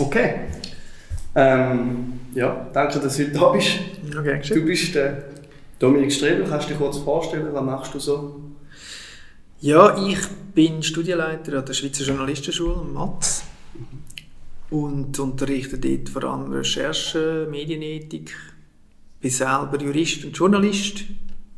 Okay. 0.00 0.34
Ähm, 1.34 2.20
ja, 2.34 2.68
danke, 2.72 2.98
dass 2.98 3.16
du 3.16 3.24
heute 3.24 3.32
da 3.32 3.48
bist. 3.50 3.70
Okay, 4.18 4.40
du 4.48 4.64
bist 4.64 4.94
der 4.94 5.24
Dominik 5.78 6.12
Strebel. 6.12 6.46
Kannst 6.48 6.66
du 6.66 6.70
dich 6.70 6.78
kurz 6.78 6.98
vorstellen, 6.98 7.48
was 7.52 7.62
machst 7.62 7.94
du 7.94 8.00
so? 8.00 8.40
Ja, 9.60 9.96
ich 10.06 10.18
bin 10.54 10.82
Studienleiter 10.82 11.58
an 11.58 11.66
der 11.66 11.74
Schweizer 11.74 12.04
Journalistenschule, 12.04 12.82
MATS. 12.82 13.44
Und 14.70 15.18
unterrichte 15.18 15.78
dort 15.78 16.08
vor 16.08 16.24
allem 16.24 16.50
Recherche, 16.50 17.46
Medienethik. 17.50 18.34
Bin 19.20 19.30
selber 19.30 19.78
Jurist 19.78 20.24
und 20.24 20.36
Journalist 20.36 21.04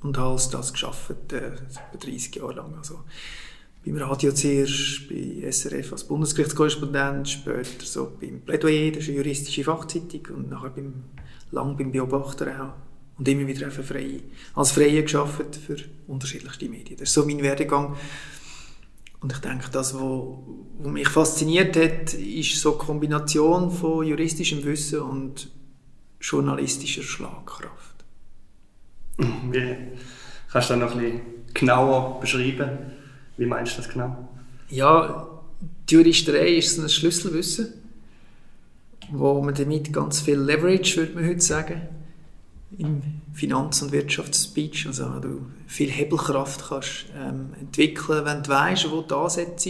und 0.01 0.19
habe 0.19 0.41
das 0.51 0.73
geschafft, 0.73 1.33
äh, 1.33 1.53
30 1.97 2.35
Jahre 2.35 2.55
lang. 2.55 2.75
Also, 2.77 3.05
beim 3.85 3.97
Radio 3.97 4.33
zuerst, 4.33 5.09
bei 5.09 5.51
SRF 5.51 5.93
als 5.93 6.05
Bundesgerichtskorrespondent, 6.05 7.29
später 7.29 7.85
so 7.85 8.17
beim 8.21 8.41
Plädoyer, 8.41 8.93
das 8.93 9.03
ist 9.03 9.09
eine 9.09 9.19
juristische 9.19 9.65
Fachzeitung, 9.65 10.37
und 10.37 10.51
nachher 10.51 10.71
beim, 10.71 10.95
lang 11.51 11.77
beim 11.77 11.91
Beobachter 11.91 12.47
auch. 12.63 13.19
Und 13.19 13.29
immer 13.29 13.47
wieder 13.47 13.71
frei, 13.71 14.21
als 14.55 14.73
Freie 14.73 15.03
geschafft 15.03 15.57
für 15.57 15.77
unterschiedlichste 16.07 16.69
Medien. 16.69 16.97
Das 16.99 17.09
ist 17.09 17.15
so 17.15 17.27
mein 17.27 17.43
Werdegang. 17.43 17.97
Und 19.21 19.33
ich 19.33 19.39
denke, 19.39 19.71
das, 19.71 19.95
was 19.95 20.91
mich 20.91 21.09
fasziniert 21.09 21.77
hat, 21.77 22.15
ist 22.15 22.61
so 22.61 22.71
eine 22.71 22.79
Kombination 22.79 23.71
von 23.71 24.05
juristischem 24.05 24.65
Wissen 24.65 25.01
und 25.01 25.49
journalistischer 26.21 27.03
Schlagkraft. 27.03 28.05
Wie, 29.19 29.77
kannst 30.51 30.71
du 30.71 30.75
das 30.75 30.81
noch 30.81 30.93
ein 30.93 30.99
bisschen 30.99 31.21
genauer 31.55 32.21
beschreiben? 32.21 33.02
Wie 33.37 33.47
meinst 33.47 33.75
du 33.75 33.83
das 33.83 33.89
genau? 33.89 34.29
Ja, 34.69 35.29
die 35.89 35.95
Juristerei 35.95 36.57
ist 36.57 36.79
ein 36.79 36.89
Schlüsselwissen, 36.89 37.69
wo 39.11 39.41
man 39.43 39.55
damit 39.55 39.93
ganz 39.93 40.21
viel 40.21 40.39
Leverage, 40.39 40.97
würde 40.97 41.15
man 41.15 41.29
heute 41.29 41.41
sagen, 41.41 41.83
im 42.79 43.03
Finanz- 43.35 43.83
und 43.83 43.93
Wirtschaftsspeech, 43.93 44.87
also 44.87 45.21
du 45.21 45.47
viel 45.67 45.91
Hebelkraft 45.91 46.69
kannst 46.69 47.07
ähm, 47.17 47.51
entwickeln, 47.61 48.25
wenn 48.25 48.43
du 48.43 48.51
weißt, 48.51 48.91
wo 48.91 49.03
du 49.03 49.17
ansetzt, 49.17 49.69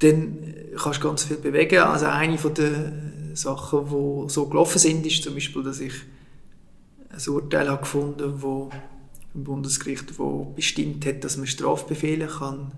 dann 0.00 0.54
kannst 0.76 1.02
du 1.02 1.08
ganz 1.08 1.24
viel 1.24 1.36
bewegen. 1.36 1.78
Also 1.78 2.06
eine 2.06 2.38
von 2.38 2.54
den 2.54 3.32
Sachen, 3.34 3.86
die 3.86 4.30
so 4.30 4.46
gelaufen 4.46 4.78
sind, 4.78 5.06
ist 5.06 5.22
zum 5.22 5.34
Beispiel, 5.34 5.62
dass 5.62 5.80
ich 5.80 5.94
ein 7.10 7.32
Urteil 7.32 7.68
habe 7.68 7.82
gefunden, 7.82 8.42
wo 8.42 8.70
im 9.34 9.44
Bundesgericht, 9.44 10.18
wo 10.18 10.52
bestimmt 10.56 11.06
hat, 11.06 11.24
dass 11.24 11.36
man 11.36 11.46
Strafbefehle 11.46 12.26
kann, 12.26 12.72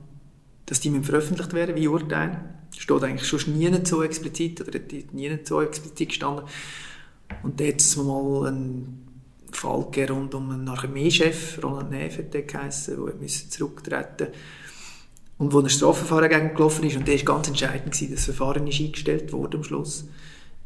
dass 0.67 0.81
die 0.81 0.91
veröffentlicht 1.01 1.53
werden 1.53 1.77
wie 1.77 1.89
Urteile. 1.89 2.45
Das 2.71 2.83
steht 2.83 3.03
eigentlich 3.03 3.29
schon 3.29 3.59
nie 3.59 3.71
so 3.85 4.03
explizit 4.03 4.61
oder 4.61 4.79
hat 4.79 5.13
nie 5.13 5.39
so 5.45 5.61
explizit 5.61 6.11
gestanden. 6.11 6.45
Und 7.43 7.61
da 7.61 7.65
hat 7.65 7.81
es 7.81 7.97
mal 7.97 8.47
einen 8.47 9.09
Fall 9.51 9.87
rund 10.11 10.35
um 10.35 10.51
einen 10.51 10.69
Armeechef, 10.69 11.63
Roland 11.63 11.91
Neff 11.91 12.19
der 12.31 12.43
geheissen, 12.43 12.97
der 12.97 13.29
zurücktreten 13.29 14.29
und 15.39 15.53
wo 15.53 15.61
ein 15.61 15.69
Strafverfahren 15.69 16.29
gegen 16.29 16.55
gelaufen 16.55 16.85
ist 16.85 16.97
und 16.97 17.07
der 17.07 17.17
ist 17.17 17.27
ganz 17.27 17.49
entscheidend 17.49 17.93
gewesen, 17.93 18.15
das 18.15 18.25
Verfahren 18.25 18.67
ist 18.67 18.81
eingestellt 18.81 19.33
worden 19.33 19.57
am 19.57 19.65
Schluss, 19.65 20.05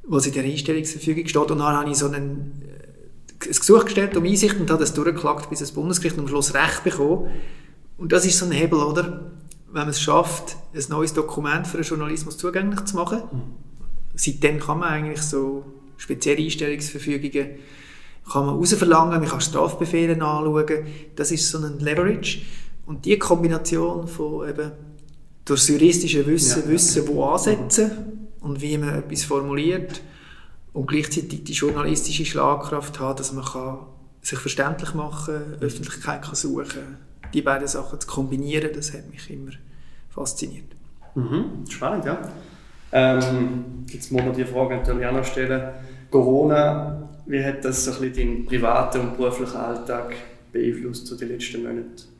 was 0.03 0.27
in 0.27 0.35
der 0.35 0.45
Einstellungsverfügung 0.45 1.27
steht 1.27 1.51
und 1.51 1.59
dann 1.59 1.77
habe 1.77 1.91
ich 1.91 1.97
so 1.97 2.07
einen 2.07 2.63
ein 3.45 3.53
Gesuch 3.53 3.85
gestellt 3.85 4.17
um 4.17 4.25
Einsicht 4.25 4.59
und 4.59 4.71
hat 4.71 4.81
es 4.81 4.95
durchgeklagt 4.95 5.51
bis 5.51 5.61
das 5.61 5.73
Bundesgericht 5.73 6.17
und 6.17 6.25
am 6.25 6.29
Schluss 6.29 6.55
Recht 6.55 6.85
bekommen. 6.85 7.31
Und 7.99 8.13
das 8.13 8.27
ist 8.27 8.39
so 8.39 8.47
ein 8.47 8.53
Hebel, 8.53 8.79
oder? 8.79 9.31
Wenn 9.67 9.83
man 9.83 9.89
es 9.91 10.01
schafft, 10.01 10.57
ein 10.75 10.85
neues 10.89 11.13
Dokument 11.13 11.67
für 11.67 11.79
den 11.79 11.85
Journalismus 11.85 12.39
zugänglich 12.39 12.85
zu 12.85 12.97
machen. 12.97 13.23
Mhm. 13.31 13.43
Seitdem 14.15 14.61
kann 14.61 14.79
man 14.79 14.89
eigentlich 14.89 15.23
so 15.23 15.65
spezielle 15.97 16.43
Einstellungsverfügungen 16.43 17.59
kann 18.31 18.47
man 18.47 18.57
rausverlangen, 18.57 19.21
man 19.21 19.29
kann 19.29 19.41
Strafbefehle 19.41 20.15
anschauen. 20.15 20.87
Das 21.15 21.31
ist 21.31 21.49
so 21.49 21.59
ein 21.59 21.79
Leverage. 21.79 22.41
Und 22.85 23.05
die 23.05 23.19
Kombination 23.19 24.09
von 24.09 24.49
eben 24.49 24.73
durch 25.45 25.69
juristische 25.69 26.27
Wissen, 26.27 26.63
ja. 26.65 26.69
wissen, 26.69 27.07
wo 27.07 27.25
ansetzen 27.25 27.91
und 28.41 28.61
wie 28.61 28.79
man 28.79 28.95
etwas 28.97 29.25
formuliert, 29.25 30.01
und 30.77 30.87
gleichzeitig 30.89 31.43
die 31.45 31.55
journalistische 31.55 32.27
Schlagkraft 32.27 33.01
haben, 33.01 33.17
dass 33.17 33.33
man 33.33 33.47
kann 33.47 33.79
sich 34.21 34.39
verständlich 34.39 34.93
machen 34.93 35.35
kann, 35.35 35.63
Öffentlichkeit 35.63 36.21
kann 36.21 36.35
suchen 36.35 36.99
Die 37.33 37.41
beiden 37.41 37.67
Sachen 37.67 37.99
zu 37.99 38.07
kombinieren, 38.07 38.71
das 38.75 38.93
hat 38.93 39.11
mich 39.11 39.31
immer 39.31 39.53
fasziniert. 40.11 40.67
Mhm, 41.15 41.65
spannend, 41.67 42.05
ja. 42.05 42.19
Ähm, 42.93 43.87
jetzt 43.89 44.13
muss 44.13 44.23
man 44.23 44.35
die 44.35 44.45
Frage 44.45 44.77
natürlich 44.77 45.07
auch 45.07 45.13
noch 45.13 45.25
stellen. 45.25 45.73
Corona, 46.11 47.09
wie 47.25 47.43
hat 47.43 47.65
das 47.65 47.87
so 47.87 47.93
ein 47.93 48.13
bisschen 48.13 48.15
deinen 48.15 48.47
privaten 48.47 49.01
und 49.01 49.17
beruflichen 49.17 49.57
Alltag 49.57 50.15
beeinflusst 50.53 51.07
zu 51.07 51.17
den 51.17 51.29
letzten 51.29 51.63
Monaten? 51.63 52.16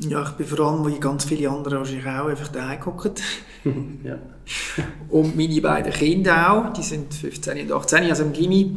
Ja, 0.00 0.22
ich 0.22 0.30
bin 0.30 0.46
vor 0.46 0.60
allem, 0.60 0.86
wie 0.86 1.00
ganz 1.00 1.24
viele 1.24 1.50
andere 1.50 1.78
wahrscheinlich 1.78 2.06
auch, 2.06 2.26
einfach 2.26 2.48
daheim 2.48 2.78
gehockt. 2.78 3.22
ja. 4.04 4.18
Und 5.08 5.36
meine 5.36 5.60
beiden 5.60 5.92
Kinder 5.92 6.52
auch, 6.52 6.72
die 6.72 6.82
sind 6.82 7.12
15 7.12 7.62
und 7.62 7.72
18, 7.72 8.04
also 8.04 8.22
im 8.22 8.32
Gimmi. 8.32 8.76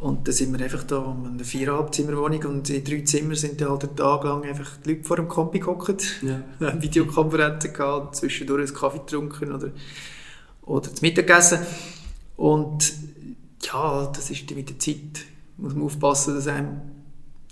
Und 0.00 0.26
da 0.26 0.32
sind 0.32 0.56
wir 0.56 0.64
einfach 0.64 0.84
da 0.84 1.14
in 1.18 1.34
einer 1.34 1.44
Viereinhalbzimmerwohnung 1.44 2.42
und 2.44 2.70
in 2.70 2.82
drei 2.82 3.02
Zimmern 3.02 3.34
sind 3.34 3.60
da 3.60 3.68
halt 3.68 3.84
einen 3.84 3.96
Tag 3.96 4.24
lang 4.24 4.44
einfach 4.44 4.78
die 4.78 4.94
Leute 4.94 5.04
vor 5.04 5.16
dem 5.16 5.28
Kompi 5.28 5.58
gehockt. 5.58 6.22
Ja. 6.22 6.40
haben 6.66 6.82
Videokonferenzen 6.82 7.74
gehabt, 7.74 8.16
zwischendurch 8.16 8.68
einen 8.68 8.74
Kaffee 8.74 9.00
getrunken 9.00 9.52
oder, 9.52 9.70
oder 10.62 10.94
zu 10.94 11.02
Mittag 11.02 11.26
gegessen. 11.26 11.58
Und 12.36 12.94
ja, 13.62 14.06
das 14.06 14.30
ist 14.30 14.50
mit 14.52 14.70
der 14.70 14.78
Zeit, 14.78 15.26
muss 15.58 15.74
man 15.74 15.84
aufpassen, 15.84 16.34
dass 16.34 16.46
einem 16.46 16.80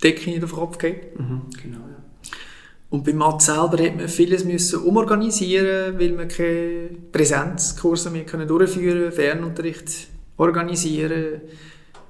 die 0.01 0.07
Decke 0.07 0.31
nicht 0.31 0.43
auf 0.43 0.49
den 0.49 0.59
Kopf 0.59 0.79
geht. 0.79 1.19
Mhm, 1.19 1.41
genau, 1.61 1.77
ja. 1.77 1.98
Und 2.89 3.03
beim 3.03 3.17
Mathe 3.17 3.45
selber 3.45 3.83
hat 3.83 3.97
man 3.97 4.07
vieles 4.07 4.45
müssen 4.45 4.81
umorganisieren, 4.83 5.99
weil 5.99 6.13
man 6.13 6.27
keine 6.27 6.89
Präsenzkurse 7.11 8.09
mehr 8.09 8.25
können 8.25 8.47
durchführen, 8.47 9.11
Fernunterricht 9.11 10.07
organisieren, 10.37 11.41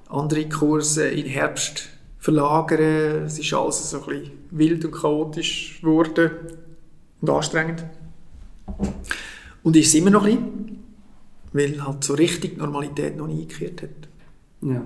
andere 0.07 0.47
Kurse 0.47 1.09
im 1.09 1.25
Herbst 1.25 1.89
verlagern. 2.17 3.25
Es 3.25 3.39
ist 3.39 3.53
alles 3.53 3.89
so 3.89 4.01
ein 4.01 4.05
bisschen 4.05 4.31
wild 4.51 4.85
und 4.85 4.91
chaotisch 4.91 5.79
geworden 5.81 6.31
und 7.21 7.29
anstrengend. 7.29 7.83
Und 9.63 9.75
ist 9.75 9.87
es 9.87 9.95
immer 9.95 10.11
noch 10.11 10.25
ein 10.25 10.37
bisschen, 10.37 10.83
weil 11.51 11.85
halt 11.85 12.03
so 12.03 12.13
richtig 12.13 12.57
Normalität 12.57 13.17
noch 13.17 13.27
nie 13.27 13.41
eingekehrt 13.41 13.81
hat. 13.81 13.89
Ja. 14.61 14.81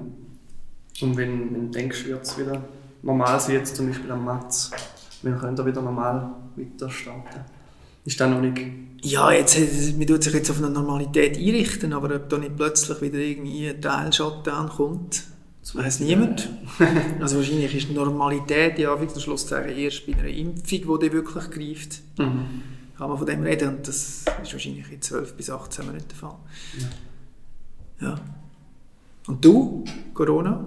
Und 1.02 1.18
wenn, 1.18 1.54
wenn 1.54 1.72
du 1.72 1.78
denkst, 1.78 2.06
wird 2.06 2.24
es 2.24 2.38
wieder 2.38 2.64
normal 3.02 3.40
sein, 3.40 3.56
jetzt 3.56 3.76
zum 3.76 3.88
Beispiel 3.88 4.12
am 4.12 4.26
Matz? 4.26 4.72
Wir 5.24 5.34
können 5.34 5.56
da 5.56 5.66
wieder 5.66 5.82
normal 5.82 6.36
weiter 6.56 6.90
starten. 6.90 7.42
Ist 8.06 8.20
das 8.20 8.30
noch 8.30 8.42
nicht... 8.42 8.60
Ja, 9.02 9.32
jetzt, 9.32 9.58
man 9.98 10.08
tut 10.08 10.24
sich 10.24 10.34
jetzt 10.34 10.50
auf 10.50 10.58
eine 10.58 10.70
Normalität 10.70 11.38
einrichten, 11.38 11.94
aber 11.94 12.16
ob 12.16 12.30
da 12.30 12.38
nicht 12.38 12.56
plötzlich 12.56 13.02
wieder 13.02 13.18
irgendwie 13.18 13.70
ein 13.70 13.82
Teilschatten 13.82 14.70
kommt, 14.70 15.24
das 15.62 15.76
weiß 15.76 16.00
niemand. 16.02 16.50
also 17.22 17.38
wahrscheinlich 17.38 17.74
ist 17.74 17.90
Normalität, 17.92 18.80
ja, 18.80 19.00
wie 19.00 19.20
Schlusszeichen, 19.20 19.78
erst 19.78 20.06
bei 20.06 20.14
einer 20.14 20.28
Impfung, 20.28 21.00
die 21.00 21.14
wirklich 21.14 21.50
greift. 21.52 22.02
Mhm. 22.18 22.62
Kann 22.98 23.10
man 23.10 23.18
von 23.18 23.26
dem 23.26 23.44
reden 23.44 23.70
und 23.70 23.88
das 23.88 24.26
ist 24.44 24.54
wahrscheinlich 24.54 24.92
in 24.92 25.02
12 25.02 25.34
bis 25.36 25.50
18 25.50 25.86
Monaten 25.86 26.06
der 26.10 26.18
Fall. 26.18 26.36
Ja. 28.00 28.08
ja. 28.08 28.16
Und 29.28 29.44
du, 29.44 29.86
Corona? 30.14 30.66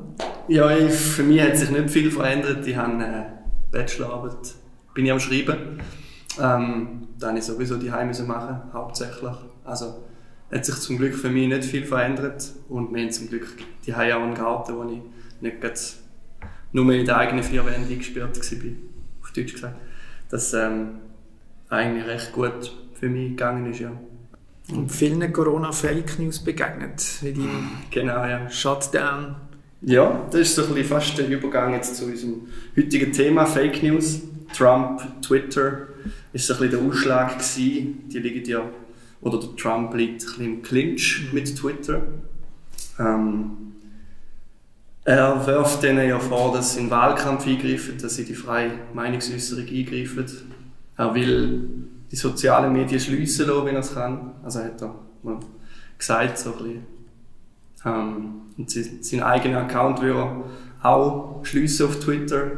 Ja, 0.48 0.74
ich, 0.76 0.92
für 0.92 1.22
mich 1.22 1.42
hat 1.42 1.58
sich 1.58 1.70
nicht 1.70 1.90
viel 1.90 2.10
verändert. 2.10 2.66
Ich 2.66 2.76
habe 2.76 3.02
äh, 3.04 3.35
Bachelorarbeit 3.76 4.54
bin 4.94 5.04
ich 5.04 5.12
am 5.12 5.20
Schreiben. 5.20 5.80
Ähm, 6.40 7.08
da 7.18 7.28
habe 7.28 7.38
ich 7.38 7.44
sowieso 7.44 7.76
die 7.76 7.92
Heime 7.92 8.12
machen, 8.22 8.72
hauptsächlich. 8.72 9.36
Also 9.64 10.04
hat 10.50 10.64
sich 10.64 10.76
zum 10.76 10.96
Glück 10.96 11.14
für 11.14 11.28
mich 11.28 11.48
nicht 11.48 11.64
viel 11.64 11.84
verändert 11.84 12.52
und 12.68 12.94
wir 12.94 13.02
haben 13.02 13.10
zum 13.10 13.28
Glück 13.28 13.48
die 13.84 13.92
auch 13.92 14.22
einen 14.22 14.34
Garten, 14.34 14.76
wo 14.76 14.84
ich 14.84 15.02
nicht 15.40 15.96
nur 16.72 16.92
in 16.92 17.06
der 17.06 17.18
eigenen 17.18 17.42
vier 17.42 17.64
Wände 17.64 17.88
eingesperrt 17.88 18.36
war, 18.36 18.70
auf 19.22 19.30
Deutsch 19.32 19.52
gesagt. 19.52 19.76
Das 20.30 20.52
ähm, 20.54 21.00
eigentlich 21.68 22.06
recht 22.06 22.32
gut 22.32 22.72
für 22.94 23.08
mich 23.08 23.30
gegangen 23.30 23.70
ist, 23.70 23.80
ja. 23.80 23.92
Und 24.72 24.90
vielen 24.90 25.32
Corona-Fake 25.32 26.18
News 26.18 26.40
begegnet 26.40 27.22
in 27.22 27.34
deinem 27.34 27.70
genau, 27.90 28.24
ja. 28.24 28.50
Shutdown. 28.50 29.36
Ja, 29.82 30.26
das 30.30 30.40
ist 30.40 30.54
so 30.54 30.62
ein 30.62 30.68
bisschen 30.68 30.88
fast 30.88 31.18
der 31.18 31.28
Übergang 31.28 31.74
jetzt 31.74 31.96
zu 31.96 32.06
unserem 32.06 32.48
heutigen 32.76 33.12
Thema, 33.12 33.44
Fake 33.46 33.82
News. 33.82 34.20
Trump, 34.54 35.02
Twitter, 35.22 35.88
ist 36.32 36.46
so 36.46 36.54
ein 36.54 36.60
bisschen 36.60 36.78
der 36.78 36.88
Ausschlag 36.88 37.38
gewesen. 37.38 38.08
Die 38.08 38.18
liegen 38.18 38.44
ja, 38.48 38.62
oder 39.20 39.38
der 39.38 39.56
Trump 39.56 39.94
liegt 39.94 40.22
ein 40.22 40.26
bisschen 40.26 40.44
im 40.44 40.62
Clinch 40.62 41.28
mit 41.32 41.56
Twitter. 41.56 42.02
Ähm, 42.98 43.74
er 45.04 45.46
wirft 45.46 45.82
denen 45.82 46.08
ja 46.08 46.18
vor, 46.18 46.52
dass 46.52 46.72
sie 46.72 46.80
in 46.80 46.86
den 46.86 46.90
Wahlkampf 46.90 47.46
eingreifen, 47.46 47.98
dass 48.00 48.16
sie 48.16 48.24
die 48.24 48.34
freie 48.34 48.72
Meinungsäußerung 48.94 49.66
eingreifen. 49.66 50.24
Er 50.96 51.14
will 51.14 51.68
die 52.10 52.16
sozialen 52.16 52.72
Medien 52.72 53.00
schliessen 53.00 53.46
lassen, 53.46 53.66
wenn 53.66 53.74
er 53.74 53.80
es 53.80 53.94
kann. 53.94 54.32
Also 54.42 54.60
hat 54.60 54.80
er 54.80 54.94
mal 55.22 55.38
gesagt, 55.98 56.38
so 56.38 56.52
ein 56.52 56.56
bisschen. 56.56 56.95
Ähm, 57.86 58.32
und 58.58 58.70
seinen 58.70 59.22
eigenen 59.22 59.56
Account 59.56 60.02
würde 60.02 60.18
er 60.82 60.90
auch 60.90 61.44
schliessen 61.44 61.86
auf 61.86 62.00
Twitter, 62.00 62.52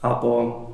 aber 0.00 0.72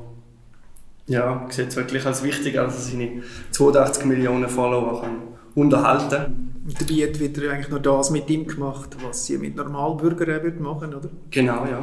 ja, 1.07 1.45
ich 1.47 1.55
sehe 1.55 1.67
es 1.67 1.75
wirklich 1.75 2.05
als 2.05 2.23
wichtig, 2.23 2.55
dass 2.55 2.75
er 2.75 2.91
seine 2.91 3.23
82 3.51 4.05
Millionen 4.05 4.49
Follower 4.49 5.01
kann 5.01 5.17
unterhalten 5.55 6.61
Und 6.65 6.79
dabei 6.79 7.07
hat 7.07 7.19
wieder 7.19 7.51
eigentlich 7.51 7.69
nur 7.69 7.79
das 7.79 8.09
mit 8.11 8.29
ihm 8.29 8.47
gemacht, 8.47 8.95
was 9.03 9.25
sie 9.25 9.37
mit 9.37 9.55
Normalbürgern 9.55 10.43
würden 10.43 10.61
machen, 10.61 10.93
oder? 10.93 11.09
Genau, 11.29 11.65
ja. 11.65 11.81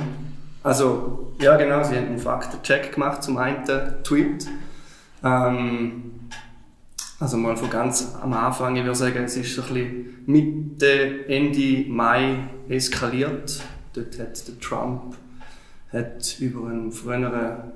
Also, 0.62 1.32
ja 1.40 1.56
genau, 1.56 1.82
sie 1.82 1.96
haben 1.96 2.06
einen 2.06 2.18
Faktencheck 2.18 2.92
gemacht 2.94 3.22
zum 3.22 3.36
einen 3.38 3.64
Tweet. 4.02 4.46
Ähm, 5.22 6.12
also 7.20 7.36
mal 7.36 7.56
von 7.56 7.70
ganz 7.70 8.14
am 8.20 8.32
Anfang, 8.32 8.76
ich 8.76 8.84
würde 8.84 8.94
sagen, 8.94 9.24
es 9.24 9.36
ist 9.36 9.58
ein 9.58 9.74
bisschen 9.74 10.22
Mitte, 10.26 11.28
Ende 11.28 11.88
Mai 11.88 12.48
eskaliert. 12.68 13.62
Dort 13.92 14.18
hat 14.18 14.46
der 14.46 14.60
Trump 14.60 15.16
hat 15.92 16.36
über 16.38 16.68
einen 16.68 16.92
früheren 16.92 17.72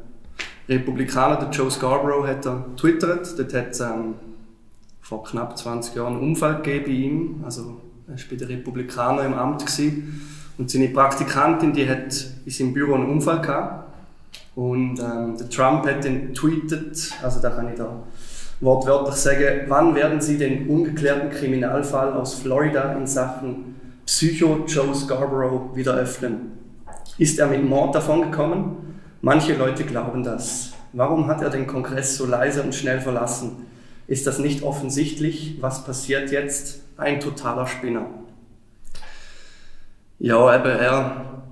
Republikaner, 0.68 1.36
der 1.36 1.50
Joe 1.50 1.70
Scarborough, 1.70 2.26
hat 2.26 2.46
er 2.46 2.66
twittert. 2.76 3.38
Dort 3.38 3.54
hat 3.54 3.70
es 3.70 3.80
ähm, 3.80 4.14
vor 5.00 5.24
knapp 5.24 5.58
20 5.58 5.94
Jahren 5.94 6.14
einen 6.14 6.22
Unfall 6.22 6.56
gegeben 6.56 6.84
bei 6.84 6.92
ihm. 6.92 7.44
Also 7.44 7.80
er 8.06 8.14
war 8.14 8.24
bei 8.30 8.36
den 8.36 8.48
Republikanern 8.48 9.26
im 9.26 9.34
Amt. 9.34 9.66
Gewesen. 9.66 10.28
Und 10.58 10.70
seine 10.70 10.88
Praktikantin, 10.88 11.72
die 11.72 11.88
hat 11.88 12.26
in 12.44 12.52
seinem 12.52 12.74
Büro 12.74 12.94
einen 12.94 13.08
Unfall 13.08 13.40
gehabt. 13.40 13.88
Und 14.54 15.00
ähm, 15.00 15.36
der 15.38 15.48
Trump 15.48 15.86
hat 15.86 16.04
dann 16.04 16.34
tweetet, 16.34 17.12
also 17.22 17.40
da 17.40 17.50
kann 17.50 17.70
ich 17.70 17.76
da 17.76 18.02
wortwörtlich 18.62 19.16
sagen, 19.16 19.62
wann 19.66 19.94
werden 19.94 20.20
Sie 20.20 20.38
den 20.38 20.68
ungeklärten 20.68 21.30
Kriminalfall 21.30 22.12
aus 22.12 22.34
Florida 22.34 22.92
in 22.94 23.06
Sachen 23.06 23.74
Psycho 24.06 24.64
Joe 24.66 24.94
Scarborough 24.94 25.74
wieder 25.76 25.94
öffnen? 25.94 26.52
Ist 27.18 27.38
er 27.38 27.48
mit 27.48 27.68
Mord 27.68 27.94
davongekommen? 27.94 28.76
Manche 29.20 29.54
Leute 29.54 29.84
glauben 29.84 30.22
das. 30.22 30.72
Warum 30.92 31.26
hat 31.26 31.42
er 31.42 31.50
den 31.50 31.66
Kongress 31.66 32.16
so 32.16 32.24
leise 32.24 32.62
und 32.62 32.74
schnell 32.74 33.00
verlassen? 33.00 33.66
Ist 34.06 34.26
das 34.26 34.38
nicht 34.38 34.62
offensichtlich? 34.62 35.56
Was 35.60 35.84
passiert 35.84 36.30
jetzt? 36.30 36.82
Ein 36.96 37.18
totaler 37.18 37.66
Spinner. 37.66 38.06
Ja, 40.18 40.54
eben 40.54 40.78
er 40.78 41.42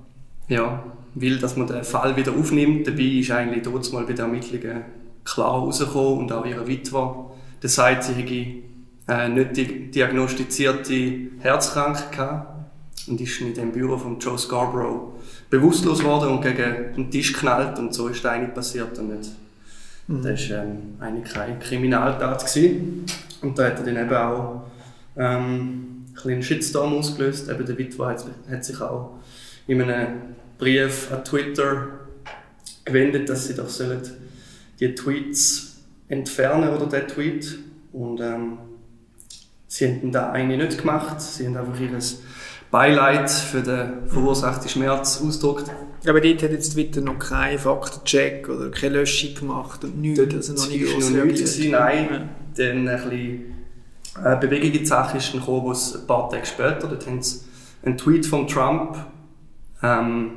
ja, 0.47 0.83
will, 1.15 1.39
dass 1.39 1.57
man 1.57 1.67
den 1.67 1.83
Fall 1.83 2.15
wieder 2.15 2.31
aufnimmt. 2.31 2.87
Dabei 2.87 3.03
ist 3.03 3.31
eigentlich 3.31 3.63
dort 3.63 3.91
mal 3.91 4.05
bei 4.05 4.13
den 4.13 4.25
Ermittlungen 4.25 5.00
klar 5.23 5.51
rausgekommen 5.51 6.19
und 6.19 6.31
auch 6.31 6.45
ihre 6.45 6.67
Witwer, 6.67 7.31
der 7.61 7.69
sagt, 7.69 8.03
sie 8.03 8.13
hätte 8.13 8.71
äh, 9.07 9.29
nicht 9.29 9.95
diagnostizierte 9.95 11.29
Herzkrankheit 11.39 12.45
und 13.07 13.19
ist 13.19 13.41
in 13.41 13.53
dem 13.53 13.71
Büro 13.71 13.97
von 13.97 14.19
Joe 14.19 14.37
Scarborough 14.37 15.13
bewusstlos 15.49 15.99
geworden 15.99 16.29
und 16.29 16.41
gegen 16.41 16.93
den 16.95 17.11
Tisch 17.11 17.33
geknallt 17.33 17.77
und 17.77 17.93
so 17.93 18.07
ist 18.07 18.25
eigentlich 18.25 18.53
passiert 18.53 18.97
und 18.97 19.17
nicht. 19.17 19.31
Mhm. 20.07 20.23
Das 20.23 20.49
war 20.49 20.63
ähm, 20.63 20.77
eigentlich 20.99 21.33
keine 21.33 21.59
Kriminaltat. 21.59 22.45
Gewesen. 22.45 23.05
Und 23.41 23.57
da 23.57 23.65
hat 23.65 23.79
er 23.79 23.85
dann 23.85 23.97
eben 23.97 24.15
auch 24.15 24.63
ähm, 25.17 26.05
ein 26.23 26.31
einen 26.31 26.43
Shitstorm 26.43 26.93
ausgelöst. 26.93 27.49
Eben 27.49 27.65
der 27.65 27.77
Witwer 27.77 28.07
hat, 28.07 28.25
hat 28.49 28.65
sich 28.65 28.79
auch 28.81 29.19
in 29.67 29.81
einem 29.81 30.07
Brief 30.57 31.11
an 31.11 31.23
Twitter 31.23 31.87
gewendet, 32.85 33.29
dass 33.29 33.47
sie 33.47 33.55
doch 33.55 33.69
sollen 33.69 34.01
die 34.81 34.95
Tweets 34.95 35.77
entfernen 36.07 36.69
oder 36.69 36.87
den 36.87 37.07
Tweet. 37.07 37.59
Und 37.93 38.19
ähm, 38.19 38.57
sie 39.67 39.87
haben 39.87 40.11
da 40.11 40.31
eigentlich 40.31 40.61
nicht 40.61 40.79
gemacht. 40.79 41.21
Sie 41.21 41.45
haben 41.45 41.55
einfach 41.55 41.79
ihr 41.79 41.89
Beileid 42.71 43.29
für 43.29 43.61
den 43.61 44.07
verursachten 44.07 44.69
Schmerz 44.69 45.21
ausgedrückt. 45.21 45.69
Aber 46.07 46.19
dort 46.19 46.41
hat 46.41 46.51
jetzt 46.51 46.73
Twitter 46.73 47.01
noch 47.01 47.19
keinen 47.19 47.59
Faktencheck 47.59 48.49
oder 48.49 48.71
keine 48.71 48.99
Löschung 48.99 49.35
gemacht 49.35 49.83
und 49.83 49.99
nichts. 49.99 50.19
Dort 50.19 50.33
also 50.33 50.53
noch 50.53 50.67
nicht 50.69 50.85
groß 50.85 51.09
noch 51.11 51.25
nichts 51.25 51.59
Nein, 51.59 52.07
ja. 52.11 52.29
dann 52.55 52.87
ein 52.87 53.09
bisschen 53.09 53.51
äh, 54.23 54.35
bewegende 54.37 54.85
Sache 54.85 55.17
ist 55.17 55.33
dann 55.33 55.41
gekommen, 55.41 55.63
wo 55.63 55.71
ein 55.71 56.07
paar 56.07 56.29
Tage 56.29 56.45
später, 56.45 56.87
dort 56.87 57.05
haben 57.05 57.21
sie 57.21 57.41
einen 57.83 57.97
Tweet 57.97 58.25
von 58.25 58.47
Trump, 58.47 58.97
ähm, 59.83 60.31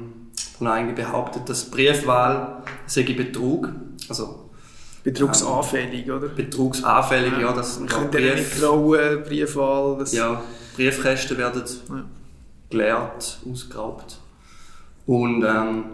wo 0.58 0.66
er 0.66 0.72
eigentlich 0.72 0.96
behauptet, 0.96 1.48
dass 1.48 1.70
Briefwahl 1.70 2.62
sei 2.86 3.02
Betrug 3.02 3.70
also, 4.08 4.50
Betrugsanfällig, 5.04 6.10
oder? 6.10 6.28
Betrugsanfällig, 6.28 7.32
ja. 7.34 7.40
ja 7.40 7.52
das 7.52 7.78
könnte 7.86 8.18
Brief, 8.18 8.58
trauen, 8.58 9.22
Briefwahl. 9.22 9.98
Das 9.98 10.14
ja, 10.14 10.42
Briefkästen 10.76 11.36
werden 11.36 11.62
ja. 11.90 12.04
geleert, 12.70 13.38
ausgeraubt. 13.50 14.18
Und 15.06 15.44
ähm, 15.44 15.84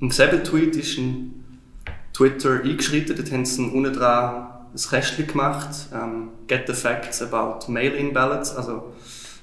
im 0.00 0.10
selben 0.10 0.42
Tweet 0.42 0.76
ist 0.76 0.96
ein 0.96 1.44
Twitter 2.14 2.62
eingeschritten, 2.62 3.14
dort 3.16 3.30
haben 3.30 3.44
sie 3.44 3.62
unten 3.62 3.92
dran 3.92 4.46
ein 4.72 4.90
Kästchen 4.90 5.26
gemacht, 5.26 5.68
ähm, 5.92 6.30
Get 6.46 6.66
the 6.66 6.72
Facts 6.72 7.20
about 7.20 7.70
Mail-in 7.70 8.14
Ballots, 8.14 8.56
also 8.56 8.94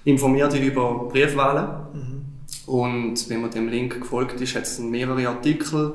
informier 0.04 0.48
dich 0.48 0.64
über 0.64 1.08
Briefwahlen. 1.10 1.68
Mhm. 1.94 2.22
Und 2.66 3.30
wenn 3.30 3.42
man 3.42 3.52
dem 3.52 3.68
Link 3.70 4.00
gefolgt 4.00 4.42
ist, 4.42 4.56
hat 4.56 4.64
es 4.64 4.80
mehrere 4.80 5.28
Artikel 5.28 5.94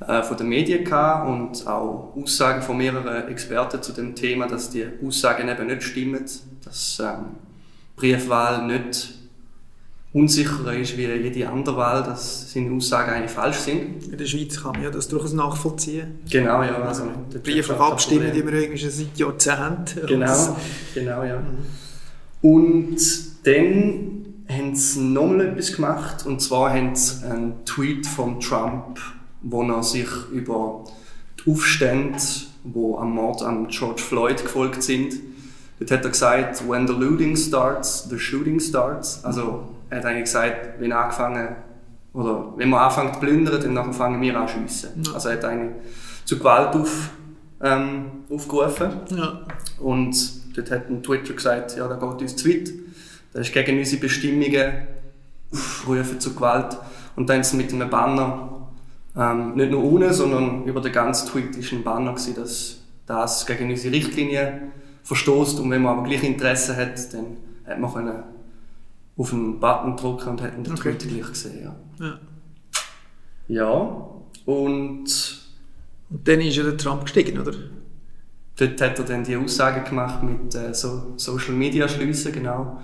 von 0.00 0.36
den 0.36 0.48
Medien 0.48 0.84
gehabt 0.84 1.28
und 1.28 1.66
auch 1.66 2.14
Aussagen 2.16 2.62
von 2.62 2.76
mehreren 2.76 3.28
Experten 3.28 3.82
zu 3.82 3.92
dem 3.92 4.14
Thema, 4.14 4.46
dass 4.46 4.70
die 4.70 4.86
Aussagen 5.04 5.48
eben 5.48 5.66
nicht 5.66 5.82
stimmen, 5.82 6.24
dass 6.64 7.00
ähm, 7.00 7.36
Briefwahl 7.96 8.66
nicht 8.66 9.14
unsicherer 10.12 10.74
ist 10.74 10.96
wie 10.96 11.06
jede 11.06 11.48
andere 11.48 11.76
Wahl, 11.76 12.02
dass 12.02 12.52
seine 12.52 12.74
Aussagen 12.74 13.10
eigentlich 13.10 13.30
falsch 13.30 13.58
sind. 13.58 14.04
In 14.04 14.16
der 14.16 14.24
Schweiz 14.24 14.62
kann 14.62 14.72
man 14.72 14.84
ja 14.84 14.90
das 14.90 15.08
durchaus 15.08 15.32
nachvollziehen. 15.32 16.20
Genau, 16.30 16.62
ja. 16.62 16.76
Also, 16.76 17.04
Brieflich 17.42 17.78
abstimmen 17.78 18.32
die 18.32 18.44
wir 18.44 18.52
irgendwie 18.52 18.78
schon 18.78 18.90
seit 18.90 19.16
Jahrzehnten. 19.16 20.06
Genau, 20.06 20.56
genau, 20.94 21.22
ja. 21.24 21.42
Und 22.40 22.96
dann 23.44 24.24
haben 24.48 24.74
sie 24.74 25.00
nochmal 25.00 25.48
etwas 25.48 25.74
gemacht, 25.74 26.24
und 26.24 26.40
zwar 26.40 26.72
haben 26.72 26.94
sie 26.94 27.26
einen 27.26 27.64
Tweet 27.64 28.06
von 28.06 28.40
Trump 28.40 28.98
wo 29.50 29.62
er 29.62 29.82
sich 29.82 30.08
über 30.32 30.84
die 31.38 31.50
Aufstände, 31.50 32.18
die 32.64 32.94
am 32.98 33.14
Mord 33.14 33.42
an 33.42 33.68
George 33.68 34.02
Floyd 34.02 34.42
gefolgt 34.42 34.82
sind, 34.82 35.14
dort 35.78 35.90
hat 35.90 36.04
er 36.04 36.10
gesagt, 36.10 36.68
when 36.68 36.86
the 36.86 36.92
looting 36.92 37.36
starts, 37.36 38.08
the 38.08 38.18
shooting 38.18 38.60
starts. 38.60 39.24
Also 39.24 39.68
er 39.90 39.98
hat 39.98 40.04
eigentlich 40.04 40.24
gesagt, 40.24 40.80
wenn 40.80 40.92
angefangen 40.92 41.56
oder 42.12 42.52
wenn 42.56 42.68
man 42.68 42.80
anfängt 42.80 43.14
zu 43.14 43.20
plündern, 43.20 43.74
dann 43.74 43.92
fangen 43.92 44.20
wir 44.20 44.38
an 44.38 44.48
zu 44.48 44.54
schiessen. 44.54 45.02
Ja. 45.04 45.12
Also 45.12 45.28
er 45.28 45.36
hat 45.36 45.44
eigentlich 45.44 45.74
zu 46.24 46.38
Gewalt 46.38 46.74
auf, 46.74 47.10
ähm, 47.62 48.06
aufgerufen. 48.30 48.90
Ja. 49.10 49.40
Und 49.78 50.16
dort 50.56 50.70
hat 50.70 50.90
ein 50.90 51.02
Twitter 51.02 51.34
gesagt, 51.34 51.76
ja, 51.76 51.86
da 51.86 51.94
geht 51.94 52.22
uns 52.22 52.36
zu 52.36 52.48
weit. 52.48 52.72
Das 53.32 53.46
ist 53.46 53.52
gegen 53.52 53.78
unsere 53.78 54.00
Bestimmungen, 54.00 54.72
rufen 55.86 56.18
zu 56.18 56.34
Gewalt. 56.34 56.76
Und 57.14 57.28
dann 57.28 57.40
ist 57.40 57.54
mit 57.54 57.72
einem 57.72 57.88
Banner 57.88 58.57
ähm, 59.16 59.54
nicht 59.54 59.70
nur 59.70 59.82
ohne, 59.82 60.12
sondern 60.12 60.64
über 60.64 60.80
den 60.80 60.92
ganzen 60.92 61.28
Tweet 61.28 61.56
war 61.56 61.78
ein 61.78 61.84
Banner, 61.84 62.12
gewesen, 62.12 62.34
dass 62.34 62.82
das 63.06 63.46
gegen 63.46 63.70
unsere 63.70 63.94
Richtlinie 63.94 64.62
verstoßt. 65.02 65.60
Und 65.60 65.70
wenn 65.70 65.82
man 65.82 65.98
aber 65.98 66.08
gleich 66.08 66.22
Interesse 66.22 66.76
hat, 66.76 67.12
dann 67.12 67.38
hat 67.66 67.78
man 67.80 67.92
können 67.92 68.22
auf 69.16 69.32
einen 69.32 69.58
Button 69.58 69.96
drücken 69.96 70.28
und 70.30 70.42
hat 70.42 70.54
den 70.54 70.72
okay. 70.72 70.94
Tweet 70.94 71.08
gleich 71.08 71.28
gesehen. 71.28 71.64
Ja. 71.64 72.06
ja. 72.06 72.18
ja. 73.48 74.08
und... 74.44 75.38
Und 76.10 76.26
dann 76.26 76.40
ist 76.40 76.56
ja 76.56 76.62
der 76.62 76.78
Trump 76.78 77.02
gestiegen, 77.02 77.38
oder? 77.38 77.52
Dort 78.56 78.80
hat 78.80 78.98
er 78.98 79.04
dann 79.04 79.24
die 79.24 79.36
Aussage 79.36 79.82
gemacht 79.82 80.22
mit 80.22 80.54
äh, 80.54 80.72
so 80.72 81.12
Social 81.16 81.52
Media 81.52 81.86
schliessen, 81.86 82.32
genau. 82.32 82.80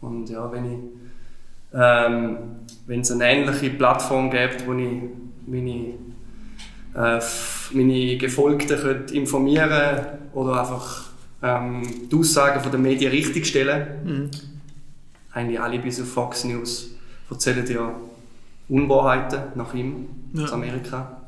Und 0.00 0.28
ja, 0.28 0.50
wenn 0.50 0.64
ich 0.64 0.78
ähm, 1.74 2.38
wenn 2.86 3.00
es 3.00 3.10
eine 3.10 3.24
ähnliche 3.24 3.70
Plattform 3.70 4.30
gibt, 4.30 4.66
wo 4.66 4.74
ich 4.74 5.02
meine, 5.46 5.94
äh, 6.94 7.20
meine 7.72 8.16
Gefolgten 8.16 8.78
können 8.78 9.08
informieren 9.08 10.06
oder 10.32 10.60
einfach 10.60 11.10
ähm, 11.42 11.82
die 12.10 12.16
Aussagen 12.16 12.60
von 12.60 12.72
den 12.72 12.82
Medien 12.82 13.10
richtigstellen. 13.10 13.86
Mhm. 14.04 14.30
Eigentlich 15.32 15.60
alle 15.60 15.78
bis 15.78 16.00
auf 16.00 16.08
Fox 16.08 16.44
News 16.44 16.90
erzählen 17.30 17.66
ja 17.66 17.94
Unwahrheiten 18.68 19.42
nach 19.56 19.74
ihm 19.74 20.06
ja. 20.32 20.44
aus 20.44 20.52
Amerika. 20.52 21.22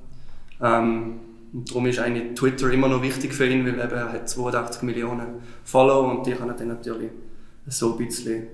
Ähm, 0.61 1.21
und 1.53 1.71
darum 1.71 1.87
ist 1.87 1.99
eigentlich 1.99 2.35
Twitter 2.35 2.71
immer 2.71 2.89
noch 2.89 3.03
wichtig 3.03 3.33
für 3.33 3.47
ihn, 3.47 3.65
weil 3.65 3.75
eben 3.75 3.93
er 3.93 4.13
hat 4.13 4.29
82 4.29 4.83
Millionen 4.83 5.27
Follower 5.65 6.11
und 6.11 6.27
die 6.27 6.33
kann 6.33 6.49
er 6.49 6.55
dann 6.55 6.69
natürlich 6.69 7.11
so 7.67 7.93
ein 7.93 7.99
bisschen 7.99 8.47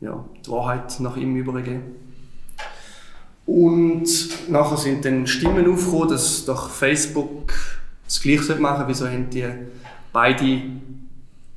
ja, 0.00 0.24
die 0.44 0.50
Wahrheit 0.50 1.00
nach 1.00 1.16
ihm 1.16 1.36
übergeben. 1.36 1.82
Und 3.48 4.50
nachher 4.50 4.76
sind 4.76 5.06
dann 5.06 5.26
Stimmen 5.26 5.72
aufgekommen, 5.72 6.10
dass 6.10 6.44
doch 6.44 6.68
Facebook 6.68 7.54
das 8.04 8.20
Gleiche 8.20 8.56
machen 8.56 8.84
sollte. 8.84 8.88
Wieso 8.88 9.08
haben 9.08 9.30
die 9.30 9.46
beide 10.12 10.60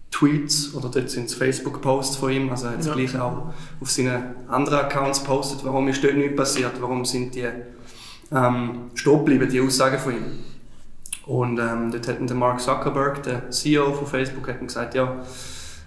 Tweets 0.10 0.74
oder 0.74 0.88
dort 0.88 1.10
sind 1.10 1.26
es 1.26 1.34
Facebook-Posts 1.34 2.16
von 2.16 2.32
ihm, 2.32 2.50
also 2.50 2.68
er 2.68 2.72
hat 2.74 2.80
es 2.80 2.86
Ja. 2.86 2.94
gleich 2.94 3.20
auch 3.20 3.54
auf 3.82 3.92
seinen 3.92 4.24
anderen 4.48 4.80
Accounts 4.86 5.22
postet, 5.22 5.66
warum 5.66 5.90
ist 5.90 6.02
dort 6.02 6.16
nichts 6.16 6.38
passiert, 6.38 6.72
warum 6.80 7.04
sind 7.04 7.36
die 7.36 7.48
ähm, 8.34 8.92
stehen 8.94 9.18
geblieben, 9.18 9.50
die 9.52 9.60
Aussagen 9.60 10.00
von 10.00 10.14
ihm. 10.14 10.26
Und 11.26 11.60
ähm, 11.60 11.92
dort 11.92 12.08
hat 12.08 12.20
dann 12.20 12.28
der 12.28 12.38
Mark 12.38 12.62
Zuckerberg, 12.62 13.22
der 13.24 13.52
CEO 13.52 13.92
von 13.92 14.08
Facebook, 14.08 14.48
hat 14.48 14.62
gesagt, 14.62 14.96
ja, 14.96 15.26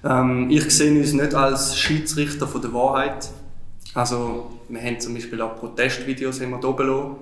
ähm, 0.05 0.51
ich 0.51 0.69
sehe 0.71 0.99
uns 1.01 1.15
nicht 1.15 1.35
als 1.35 1.79
Schiedsrichter 1.79 2.47
von 2.47 2.61
der 2.61 2.75
Wahrheit. 2.75 3.31
Also 3.95 4.51
wir 4.69 4.81
haben 4.83 4.99
zum 5.01 5.15
Beispiel 5.15 5.41
auch 5.41 5.57
Protestvideos 5.57 6.41
da 6.41 6.71
belassen. 6.71 7.17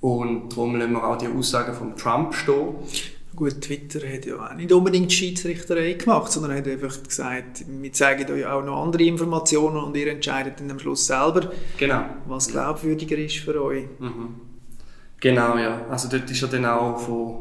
Und 0.00 0.50
darum 0.50 0.76
lassen 0.76 0.92
wir 0.92 1.04
auch 1.06 1.16
die 1.16 1.28
Aussagen 1.28 1.74
von 1.74 1.96
Trump 1.96 2.34
stehen. 2.34 2.74
Gut, 3.34 3.62
Twitter 3.62 4.00
hat 4.12 4.26
ja 4.26 4.34
auch 4.36 4.54
nicht 4.54 4.70
unbedingt 4.72 5.10
Schiedsrichterei 5.10 5.94
gemacht, 5.94 6.30
sondern 6.30 6.54
hat 6.58 6.68
einfach 6.68 7.02
gesagt, 7.02 7.64
wir 7.66 7.92
zeigen 7.92 8.30
euch 8.30 8.44
auch 8.44 8.62
noch 8.62 8.82
andere 8.84 9.04
Informationen 9.04 9.76
und 9.78 9.96
ihr 9.96 10.08
entscheidet 10.08 10.60
dann 10.60 10.70
am 10.70 10.78
Schluss 10.78 11.06
selber, 11.06 11.50
Genau. 11.78 12.04
was 12.26 12.48
glaubwürdiger 12.48 13.16
ist 13.16 13.36
für 13.38 13.62
euch. 13.62 13.84
Mhm. 13.98 14.34
Genau, 15.20 15.56
ja. 15.56 15.86
Also 15.88 16.08
dort 16.08 16.30
ist 16.30 16.42
er 16.42 16.48
dann 16.48 16.66
auch 16.66 16.98
von 16.98 17.36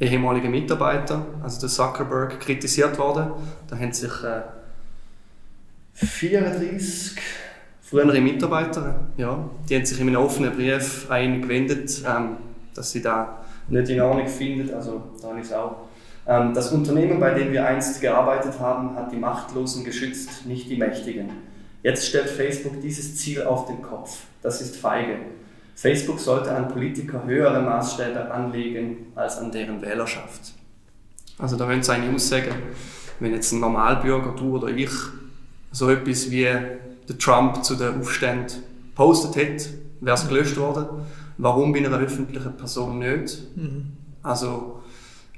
ehemaligen 0.00 0.50
Mitarbeitern, 0.50 1.26
also 1.42 1.60
der 1.60 1.68
Zuckerberg, 1.68 2.40
kritisiert 2.40 2.96
worden. 2.98 3.32
Da 3.68 3.76
haben 3.78 3.92
sich 3.92 4.12
äh, 4.22 4.42
34 5.94 7.16
frühere 7.88 8.20
Mitarbeiter, 8.20 9.08
ja, 9.16 9.48
die 9.68 9.76
haben 9.76 9.86
sich 9.86 10.00
in 10.00 10.08
einem 10.08 10.22
offenen 10.22 10.54
Brief 10.54 11.10
an 11.10 11.22
ihn 11.22 11.42
gewendet, 11.42 12.02
ähm, 12.06 12.36
dass 12.74 12.92
sie 12.92 13.00
da 13.00 13.44
nicht 13.68 13.88
in 13.88 14.00
Ordnung 14.00 14.28
finden. 14.28 14.74
Also 14.74 15.02
da 15.22 15.36
es 15.38 15.52
auch. 15.52 15.88
Ähm, 16.26 16.52
das 16.52 16.70
Unternehmen, 16.72 17.18
bei 17.18 17.32
dem 17.32 17.52
wir 17.52 17.66
einst 17.66 18.00
gearbeitet 18.00 18.60
haben, 18.60 18.94
hat 18.94 19.10
die 19.10 19.16
Machtlosen 19.16 19.84
geschützt, 19.84 20.46
nicht 20.46 20.68
die 20.68 20.76
Mächtigen. 20.76 21.30
Jetzt 21.82 22.06
stellt 22.06 22.28
Facebook 22.28 22.80
dieses 22.82 23.16
Ziel 23.16 23.42
auf 23.44 23.66
den 23.66 23.80
Kopf. 23.80 24.24
Das 24.42 24.60
ist 24.60 24.76
feige. 24.76 25.16
Facebook 25.74 26.18
sollte 26.18 26.50
an 26.50 26.68
Politiker 26.68 27.24
höhere 27.24 27.62
Maßstäbe 27.62 28.30
anlegen 28.30 29.12
als 29.14 29.38
an 29.38 29.52
deren 29.52 29.80
Wählerschaft. 29.80 30.54
Also 31.38 31.56
da 31.56 31.66
wollen 31.66 31.82
sie 31.82 31.92
eigentlich 31.92 32.16
aussagen, 32.16 32.52
wenn 33.20 33.32
jetzt 33.32 33.52
ein 33.52 33.60
Normalbürger, 33.60 34.34
du 34.36 34.56
oder 34.56 34.68
ich, 34.68 34.90
so 35.70 35.88
etwas 35.88 36.30
wie 36.30 36.48
der 37.08 37.18
Trump 37.18 37.64
zu 37.64 37.74
den 37.74 38.00
Aufständen 38.00 38.62
postet 38.94 39.36
hätte, 39.36 39.68
wäre 40.00 40.16
es 40.16 40.28
gelöscht 40.28 40.56
worden. 40.56 40.86
Warum 41.38 41.72
bei 41.72 41.78
einer 41.78 41.98
öffentlichen 41.98 42.56
Person 42.56 42.98
nicht? 42.98 43.38
Also 44.22 44.82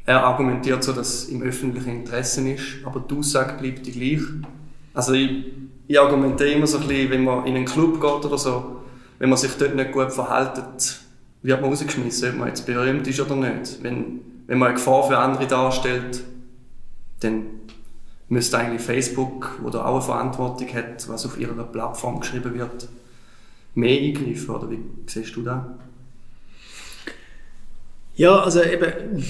er 0.06 0.24
argumentiert 0.24 0.82
so, 0.82 0.92
dass 0.92 1.08
es 1.08 1.28
im 1.28 1.42
öffentlichen 1.42 1.90
Interesse 1.90 2.48
ist, 2.50 2.84
aber 2.84 3.00
die 3.00 3.14
Aussage 3.16 3.60
bleibt 3.60 3.86
die 3.86 3.92
gleich. 3.92 4.26
Also 4.94 5.12
ich, 5.12 5.46
ich 5.86 6.00
argumentiere 6.00 6.50
immer 6.50 6.66
so 6.66 6.78
ein 6.78 6.88
bisschen, 6.88 7.10
wenn 7.10 7.24
man 7.24 7.46
in 7.46 7.56
einen 7.56 7.66
Club 7.66 8.00
geht 8.00 8.24
oder 8.24 8.38
so, 8.38 8.76
wenn 9.18 9.28
man 9.28 9.38
sich 9.38 9.52
dort 9.52 9.76
nicht 9.76 9.92
gut 9.92 10.12
verhält, 10.12 10.62
wird 11.42 11.60
man 11.60 11.70
rausgeschmissen, 11.70 12.30
ob 12.30 12.38
man 12.38 12.48
jetzt 12.48 12.66
berühmt 12.66 13.06
ist 13.06 13.20
oder 13.20 13.36
nicht. 13.36 13.82
Wenn, 13.82 14.20
wenn 14.46 14.58
man 14.58 14.68
eine 14.68 14.76
Gefahr 14.76 15.06
für 15.06 15.18
andere 15.18 15.46
darstellt, 15.46 16.24
dann 17.20 17.42
müsste 18.30 18.58
eigentlich 18.58 18.80
Facebook, 18.80 19.58
wo 19.60 19.70
da 19.70 19.84
auch 19.84 19.96
eine 19.96 20.02
Verantwortung 20.02 20.72
hat, 20.72 21.06
was 21.08 21.26
auf 21.26 21.38
ihrer 21.38 21.64
Plattform 21.64 22.20
geschrieben 22.20 22.54
wird, 22.54 22.88
mehr 23.74 24.00
eingreifen, 24.00 24.50
oder 24.50 24.70
wie 24.70 24.78
siehst 25.06 25.36
du 25.36 25.42
das? 25.42 25.62
Ja, 28.14 28.40
also 28.40 28.62
eben, 28.62 29.24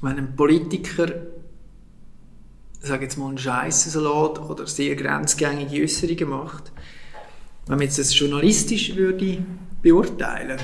wenn 0.00 0.16
ein 0.16 0.36
Politiker, 0.36 1.06
sage 2.80 3.04
jetzt 3.04 3.18
mal, 3.18 3.28
einen 3.28 3.38
Scheissensalat 3.38 4.40
oder 4.40 4.66
sehr 4.66 4.96
grenzgängige 4.96 5.82
Äußerungen 5.82 6.30
macht, 6.30 6.72
wenn 7.66 7.76
man 7.76 7.84
jetzt 7.84 7.98
das 7.98 8.18
journalistisch 8.18 8.96
würde 8.96 9.44
beurteilen 9.82 10.58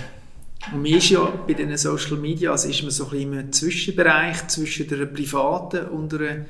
und 0.72 0.82
man 0.82 0.92
ist 0.92 1.10
ja 1.10 1.24
bei 1.46 1.54
den 1.54 1.76
Social 1.76 2.16
Media, 2.16 2.52
also 2.52 2.68
ist 2.68 2.82
man 2.82 2.90
so 2.90 3.04
ein 3.04 3.10
bisschen 3.10 3.38
im 3.38 3.52
Zwischenbereich 3.52 4.48
zwischen 4.48 4.88
der 4.88 5.06
privaten 5.06 5.86
und 5.86 6.14
einer 6.14 6.46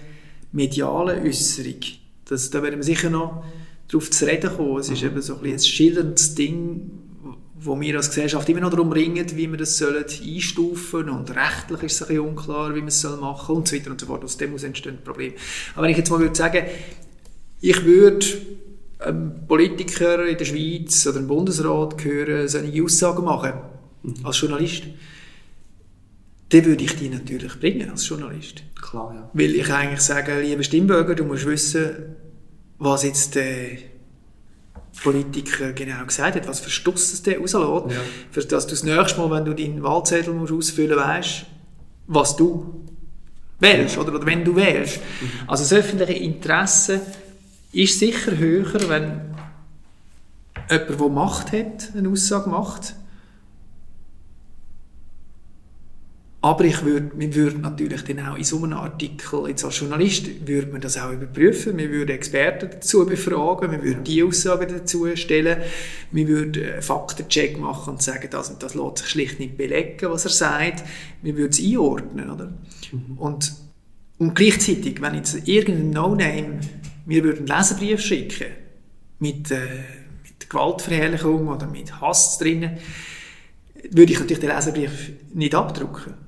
medialen 0.53 1.27
Äußerung. 1.27 1.81
Das, 2.27 2.51
da 2.51 2.63
werden 2.63 2.77
wir 2.77 2.85
sicher 2.85 3.11
noch 3.11 3.45
darauf 3.89 4.11
zu 4.11 4.25
reden 4.25 4.51
kommen. 4.57 4.79
Es 4.79 4.89
ist 4.89 5.03
eben 5.03 5.21
so 5.21 5.35
ein, 5.35 5.41
bisschen 5.41 5.57
ein 5.57 5.65
schillerndes 5.65 6.35
Ding, 6.35 6.91
wo 7.57 7.81
wir 7.81 7.97
als 7.97 8.09
Gesellschaft 8.09 8.49
immer 8.49 8.61
noch 8.61 8.71
darum 8.71 8.93
ringen, 8.93 9.27
wie 9.35 9.51
wir 9.51 9.59
das 9.59 9.79
sollen 9.79 10.05
einstufen 10.05 11.09
und 11.09 11.31
rechtlich 11.31 11.83
ist 11.83 11.93
es 11.95 12.03
ein 12.03 12.09
bisschen 12.09 12.29
unklar, 12.29 12.75
wie 12.75 12.81
man 12.81 12.89
es 12.89 13.03
machen 13.03 13.57
und 13.57 13.69
so 13.69 13.77
weiter 13.77 13.91
und 13.91 14.01
so 14.01 14.07
fort. 14.07 14.25
Aus 14.25 14.37
dem 14.37 14.57
entstehen 14.57 14.99
Probleme. 15.03 15.35
Aber 15.75 15.85
wenn 15.85 15.91
ich 15.91 15.97
jetzt 15.97 16.11
mal 16.11 16.21
würde 16.21 16.35
sagen, 16.35 16.65
ich 17.61 17.85
würde 17.85 18.27
einem 18.99 19.47
Politiker 19.47 20.27
in 20.27 20.37
der 20.37 20.45
Schweiz 20.45 21.07
oder 21.07 21.19
im 21.19 21.27
Bundesrat 21.27 22.03
hören, 22.05 22.49
solche 22.49 22.83
Aussagen 22.83 23.25
machen, 23.25 23.53
als 24.23 24.41
Journalist, 24.41 24.85
dann 26.51 26.65
würde 26.65 26.85
ich 26.85 26.97
die 26.97 27.09
natürlich 27.09 27.59
bringen 27.59 27.91
als 27.91 28.09
Journalist. 28.09 28.63
Klar, 28.81 29.15
ja. 29.15 29.31
Weil 29.33 29.55
ich 29.55 29.73
eigentlich 29.73 30.01
sage, 30.01 30.41
lieber 30.41 30.63
Stimmbürger, 30.63 31.15
du 31.15 31.25
musst 31.25 31.47
wissen, 31.47 32.17
was 32.79 33.03
jetzt 33.03 33.35
der 33.35 33.79
Politiker 35.03 35.73
genau 35.73 36.05
gesagt 36.05 36.37
hat, 36.37 36.47
was 36.47 36.61
für 36.61 36.71
Stuss 36.71 37.13
es 37.13 37.23
der 37.23 37.39
rauslässt, 37.39 37.97
Ja. 37.97 38.03
für 38.31 38.43
dass 38.45 38.67
du 38.67 38.71
das 38.71 38.85
nächste 38.85 39.21
Mal, 39.21 39.31
wenn 39.31 39.45
du 39.45 39.55
deinen 39.55 39.83
Wahlzettel 39.83 40.33
musst 40.35 40.53
ausfüllen 40.53 40.97
musst, 40.97 41.07
weißt, 41.09 41.47
was 42.07 42.37
du 42.37 42.85
wählst 43.59 43.99
oder, 43.99 44.15
oder 44.15 44.27
wenn 44.27 44.45
du 44.45 44.55
wählst. 44.55 45.01
Also 45.47 45.65
das 45.65 45.73
öffentliche 45.73 46.13
Interesse 46.13 47.01
ist 47.73 47.99
sicher 47.99 48.37
höher, 48.37 48.89
wenn 48.89 49.21
jemand, 50.71 51.01
der 51.01 51.09
Macht 51.09 51.53
hat, 51.53 51.91
eine 51.97 52.09
Aussage 52.09 52.49
macht. 52.49 52.95
Aber 56.45 56.67
ich 56.67 56.85
würde, 56.85 57.11
wir 57.15 57.35
würden 57.35 57.63
natürlich 57.63 58.03
dann 58.03 58.21
auch 58.21 58.37
in 58.37 58.45
so 58.45 58.63
einem 58.63 58.75
Artikel, 58.75 59.49
jetzt 59.49 59.65
als 59.65 59.79
Journalist, 59.81 60.47
würde 60.47 60.71
man 60.71 60.83
das 60.83 60.99
auch 60.99 61.11
überprüfen. 61.11 61.79
Wir 61.79 61.89
würden 61.89 62.11
Experten 62.11 62.69
dazu 62.71 63.07
befragen, 63.07 63.73
wir 63.73 63.83
würden 63.83 64.05
die 64.05 64.23
Aussagen 64.23 64.69
dazu 64.69 65.07
stellen, 65.17 65.63
wir 66.13 66.29
würden 66.29 66.63
einen 66.63 66.83
Faktencheck 66.83 67.59
machen 67.59 67.95
und 67.95 68.03
sagen, 68.03 68.29
das 68.31 68.51
und 68.51 68.63
das 68.63 68.75
lässt 68.75 68.99
sich 68.99 69.07
schlicht 69.07 69.41
nicht 69.41 69.57
belegen, 69.57 70.11
was 70.11 70.27
er 70.27 70.33
sagt. 70.33 70.85
Wir 71.23 71.35
würden 71.35 71.51
es 71.51 71.65
einordnen, 71.65 72.29
oder? 72.29 72.53
Und, 73.17 73.55
und 74.19 74.35
gleichzeitig, 74.35 75.01
wenn 75.01 75.15
jetzt 75.15 75.49
irgendein 75.49 75.91
No-Name 75.93 76.61
mir 77.07 77.25
würde 77.25 77.39
einen 77.39 77.47
Leserbrief 77.47 78.03
schicken 78.03 78.49
mit, 79.19 79.51
äh, 79.51 79.61
mit 80.23 80.51
Gewaltverherrlichung 80.51 81.49
oder 81.49 81.67
mit 81.67 82.03
Hass 82.03 82.37
drinnen, 82.37 82.77
würde 83.91 84.13
ich 84.13 84.21
natürlich 84.21 84.41
den 84.41 84.51
Leserbrief 84.51 85.13
nicht 85.33 85.55
abdrucken. 85.55 86.24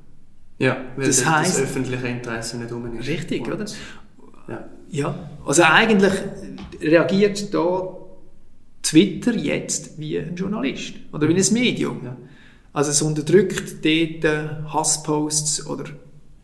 Ja, 0.58 0.76
weil 0.96 1.06
Das 1.06 1.24
heisst- 1.26 1.56
das 1.56 1.62
öffentliche 1.64 2.06
Interesse 2.08 2.56
nicht 2.58 2.72
um 2.72 2.98
ist. 2.98 3.06
Richtig, 3.08 3.46
Und- 3.46 3.52
oder? 3.52 3.66
Ja. 4.48 4.68
Ja, 4.88 5.28
also 5.44 5.62
eigentlich 5.64 6.12
reagiert 6.80 7.52
da 7.52 7.96
Twitter 8.82 9.34
jetzt 9.34 9.98
wie 9.98 10.18
ein 10.18 10.36
Journalist 10.36 10.94
oder 11.12 11.28
wie 11.28 11.34
ein 11.34 11.52
Medium. 11.52 12.00
Ja. 12.04 12.16
Also 12.72 12.90
es 12.92 13.02
unterdrückt 13.02 13.84
dort 13.84 14.24
äh, 14.24 14.48
Hassposts 14.72 15.66
oder 15.66 15.84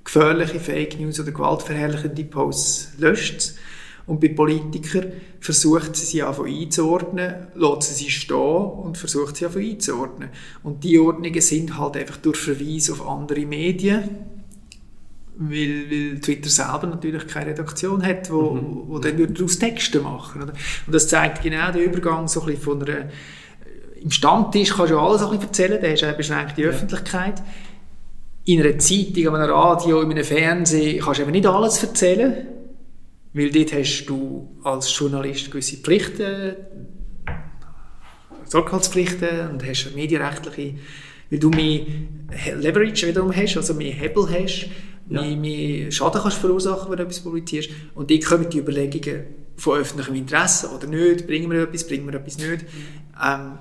gefährliche 0.03 0.59
Fake 0.59 0.99
News 0.99 1.21
oder 1.21 1.31
gewaltverherrlichende 1.31 2.25
Posts, 2.25 2.95
löscht 2.99 3.37
es. 3.39 3.57
Und 4.07 4.21
bei 4.21 4.29
Politikern 4.29 5.13
versucht 5.41 5.95
sie 5.97 6.07
sie 6.07 6.23
einfach 6.23 6.45
einzuordnen, 6.45 7.35
lässt 7.55 7.83
sie 7.83 8.05
sie 8.05 8.11
stehen 8.11 8.37
und 8.37 8.99
versucht 8.99 9.37
sie 9.37 9.47
einfach 9.47 9.61
einzuordnen. 9.61 10.31
Und 10.63 10.83
die 10.85 10.99
Ordnungen 10.99 11.41
sind 11.41 11.79
halt 11.79 11.97
einfach 11.97 12.17
durch 12.17 12.39
Verweis 12.39 12.91
auf 12.91 13.07
andere 13.07 13.47
Medien, 13.47 14.03
weil, 15.37 15.91
weil 15.91 16.21
Twitter 16.21 16.51
selber 16.51 16.87
natürlich 16.89 17.27
keine 17.27 17.51
Redaktion 17.51 18.05
hat, 18.05 18.31
wo, 18.31 18.51
Mhm. 18.53 18.83
wo 18.89 18.99
dann 18.99 19.17
würde 19.17 19.33
daraus 19.33 19.59
Texte 19.59 20.01
machen. 20.01 20.43
Oder? 20.43 20.53
Und 20.87 20.95
das 20.95 21.09
zeigt 21.09 21.43
genau 21.43 21.73
den 21.73 21.83
Übergang 21.83 22.29
so 22.29 22.41
ein 22.41 22.47
bisschen 22.47 22.63
von 22.63 22.83
einer 22.83 23.09
im 24.03 24.11
Stammtisch 24.11 24.71
kannst 24.75 24.91
du 24.91 24.97
ja 24.97 25.01
alles 25.01 25.23
ein 25.23 25.29
bisschen 25.31 25.47
erzählen, 25.47 25.79
da 25.81 25.89
hast 25.89 26.03
du 26.03 26.07
eine 26.07 26.17
beschränkte 26.17 26.63
Öffentlichkeit. 26.63 27.43
In 28.45 28.61
einer 28.61 28.77
Zeitung, 28.79 29.29
an 29.29 29.37
einem 29.37 29.53
Radio, 29.53 30.01
in 30.01 30.11
einem 30.11 30.25
Fernsehen 30.25 31.01
kannst 31.01 31.21
du 31.21 31.23
eben 31.23 31.31
nicht 31.31 31.47
alles 31.47 31.81
erzählen, 31.83 32.35
weil 33.35 33.51
dort 33.51 33.73
hast 33.73 34.07
du 34.07 34.57
als 34.63 34.97
Journalist 34.99 35.51
gewisse 35.51 35.77
Pflichten, 35.79 36.55
Sorgfaltspflichten 38.45 39.51
und 39.51 39.67
hast 39.67 39.95
medienrechtliche, 39.95 40.75
weil 41.31 41.39
du 41.39 41.51
mehr 41.51 41.87
Leverage 42.59 43.07
wiederum 43.07 43.35
hast, 43.35 43.57
also 43.57 43.75
mehr 43.75 43.93
Hebel 43.93 44.29
hast, 44.29 44.69
Ja. 45.09 45.23
mehr, 45.23 45.37
mehr 45.37 45.91
Schaden 45.91 46.21
kannst 46.23 46.39
verursachen, 46.39 46.91
wenn 46.91 46.99
du 46.99 47.03
etwas 47.05 47.21
publizierst. 47.21 47.71
Und 47.95 48.11
dort 48.11 48.25
kommen 48.25 48.49
die 48.49 48.59
Überlegungen 48.59 49.25
von 49.57 49.79
öffentlichem 49.79 50.15
Interesse 50.15 50.69
oder 50.71 50.87
nicht, 50.87 51.27
bringen 51.27 51.51
wir 51.51 51.63
etwas, 51.63 51.87
bringen 51.87 52.07
wir 52.07 52.15
etwas 52.15 52.39
nicht. 52.39 52.65
Ähm, 53.23 53.59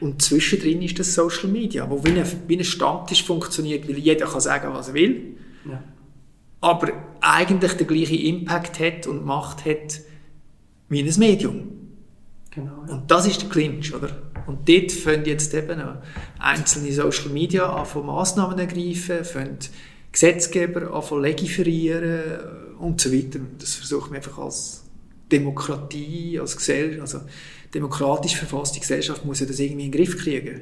und 0.00 0.20
zwischendrin 0.22 0.82
ist 0.82 0.98
das 0.98 1.14
Social 1.14 1.48
Media, 1.48 1.88
wo 1.88 2.04
wie 2.04 2.10
ein, 2.10 2.24
wie 2.48 2.58
ein 2.58 2.64
Stammtisch 2.64 3.22
funktioniert, 3.24 3.88
weil 3.88 3.98
jeder 3.98 4.26
kann 4.26 4.40
sagen, 4.40 4.72
was 4.74 4.88
er 4.88 4.94
will. 4.94 5.36
Ja. 5.68 5.82
Aber 6.62 6.92
eigentlich 7.20 7.72
den 7.74 7.86
gleichen 7.86 8.18
Impact 8.18 8.80
hat 8.80 9.06
und 9.06 9.26
Macht 9.26 9.66
hat 9.66 10.00
wie 10.88 11.02
ein 11.02 11.18
Medium. 11.18 11.68
Genau. 12.50 12.84
Ja. 12.86 12.94
Und 12.94 13.10
das 13.10 13.26
ist 13.26 13.42
der 13.42 13.48
Clinch, 13.48 13.94
oder? 13.94 14.10
Und 14.46 14.68
dort 14.68 14.92
fangen 14.92 15.24
jetzt 15.24 15.52
eben 15.54 15.80
einzelne 16.38 16.92
Social 16.92 17.30
Media 17.30 17.66
an 17.66 17.84
von 17.84 18.06
Massnahmen 18.06 18.58
ergreifen, 18.58 19.24
fangen 19.24 19.58
Gesetzgeber 20.12 20.94
an 20.94 21.02
von 21.02 21.22
legiferieren 21.22 22.78
und 22.78 23.00
so 23.00 23.12
weiter. 23.12 23.40
Das 23.58 23.74
versucht 23.74 24.10
man 24.10 24.16
einfach 24.16 24.38
als 24.38 24.84
Demokratie, 25.30 26.38
als 26.38 26.56
Gesellschaft, 26.56 27.00
also 27.00 27.20
demokratisch 27.72 28.36
verfasste 28.36 28.80
Gesellschaft 28.80 29.24
muss 29.24 29.40
ja 29.40 29.46
das 29.46 29.58
irgendwie 29.58 29.86
in 29.86 29.92
den 29.92 29.98
Griff 29.98 30.18
kriegen. 30.18 30.60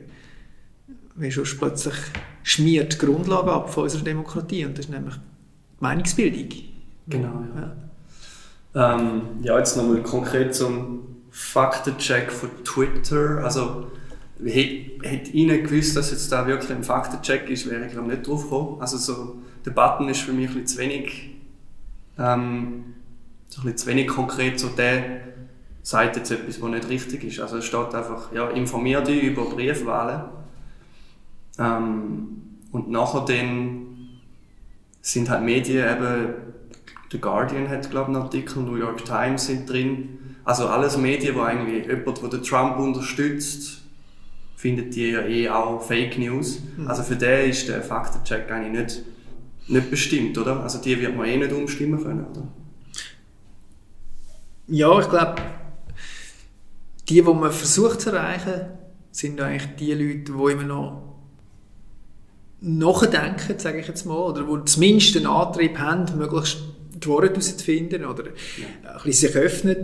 Weil 1.17 1.31
sonst 1.31 1.59
plötzlich 1.59 1.95
schmiert 2.43 2.95
die 2.95 2.99
Grundlage 2.99 3.53
ab 3.53 3.73
von 3.73 3.85
unserer 3.85 4.05
Demokratie 4.05 4.65
und 4.65 4.79
das 4.79 4.87
ist 4.87 4.93
nämlich 4.93 5.17
Meinungsbildung. 5.81 6.49
Genau, 7.09 7.45
ja. 7.57 7.77
Ja, 8.75 8.99
ähm, 8.99 9.23
ja 9.43 9.59
jetzt 9.59 9.77
nochmal 9.77 10.03
konkret 10.03 10.55
zum 10.55 11.01
Faktencheck 11.31 12.31
von 12.31 12.51
Twitter. 12.65 13.43
Also, 13.43 13.87
hätte 14.43 15.31
Ihnen 15.33 15.63
gewusst, 15.63 15.97
dass 15.97 16.11
jetzt 16.11 16.31
da 16.33 16.47
wirklich 16.47 16.71
ein 16.71 16.85
Faktencheck 16.85 17.49
ist, 17.51 17.69
wäre 17.69 17.87
ich 17.87 17.93
glaube 17.93 18.09
nicht 18.09 18.27
drauf 18.27 18.45
gekommen. 18.45 18.81
Also 18.81 18.97
so, 18.97 19.37
der 19.65 19.73
Button 19.73 20.09
ist 20.09 20.21
für 20.21 20.33
mich 20.33 20.49
ein 20.49 20.63
bisschen 20.63 20.67
zu 20.67 20.79
wenig, 20.79 21.31
ähm, 22.19 22.95
so 23.49 23.61
ein 23.61 23.65
bisschen 23.65 23.79
zu 23.79 23.87
wenig 23.87 24.09
konkret, 24.09 24.59
so 24.59 24.69
der 24.69 25.21
sagt 25.83 26.17
jetzt 26.17 26.31
etwas, 26.31 26.61
was 26.61 26.71
nicht 26.71 26.89
richtig 26.89 27.25
ist. 27.25 27.41
Also 27.41 27.59
es 27.59 27.65
steht 27.65 27.95
einfach, 27.95 28.33
ja, 28.33 28.49
informier 28.51 29.01
dich 29.01 29.23
über 29.23 29.45
Briefwahlen. 29.45 30.23
Ähm, 31.59 32.43
und 32.73 32.91
nachher 32.91 33.25
dann 33.25 33.90
sind 35.03 35.31
halt 35.31 35.43
Medien 35.43 35.89
eben, 35.89 36.35
The 37.11 37.19
Guardian 37.19 37.69
hat 37.69 37.91
glaube 37.91 38.11
ich 38.11 38.17
einen 38.17 38.25
Artikel, 38.25 38.63
New 38.63 38.77
York 38.77 39.05
Times 39.05 39.47
sind 39.47 39.69
drin, 39.69 40.19
also 40.45 40.69
alles 40.69 40.97
Medien, 40.97 41.35
wo 41.37 41.41
eigentlich 41.41 41.87
jemand, 41.87 42.33
der 42.33 42.43
Trump 42.43 42.79
unterstützt, 42.79 43.83
findet 44.57 44.95
die 44.95 45.11
ja 45.11 45.23
eh 45.23 45.49
auch 45.49 45.83
Fake 45.83 46.19
News. 46.19 46.61
Mhm. 46.77 46.89
Also 46.89 47.03
für 47.03 47.17
den 47.17 47.51
ist 47.51 47.69
der 47.69 47.83
Faktencheck 47.83 48.51
eigentlich 48.51 48.73
nicht, 48.73 49.03
nicht 49.69 49.91
bestimmt, 49.91 50.37
oder? 50.39 50.63
Also 50.63 50.81
die 50.81 51.01
wird 51.01 51.17
man 51.17 51.27
eh 51.27 51.37
nicht 51.37 51.53
umstimmen 51.53 52.03
können, 52.03 52.27
oder? 52.27 52.47
Ja, 54.67 55.01
ich 55.01 55.09
glaube, 55.09 55.37
die, 57.09 57.15
die 57.15 57.23
man 57.23 57.51
versucht 57.51 58.03
zu 58.03 58.11
erreichen, 58.11 58.67
sind 59.11 59.41
eigentlich 59.41 59.75
die 59.77 59.95
Leute, 59.95 60.33
die 60.33 60.53
immer 60.53 60.63
noch 60.63 61.10
nachdenken, 62.61 63.59
sage 63.59 63.81
ich 63.81 63.89
jetzt 63.89 64.05
mal, 64.05 64.19
oder 64.19 64.43
die 64.43 64.65
zumindest 64.65 65.15
den 65.15 65.27
Antrieb 65.27 65.79
haben, 65.79 66.07
möglichst 66.19 66.59
die 67.03 67.09
Worte 67.09 67.29
herauszufinden 67.29 68.05
oder 68.05 68.25
ja. 68.25 68.93
ein 68.93 69.03
bisschen 69.05 69.29
sich 69.29 69.37
öffnen 69.37 69.77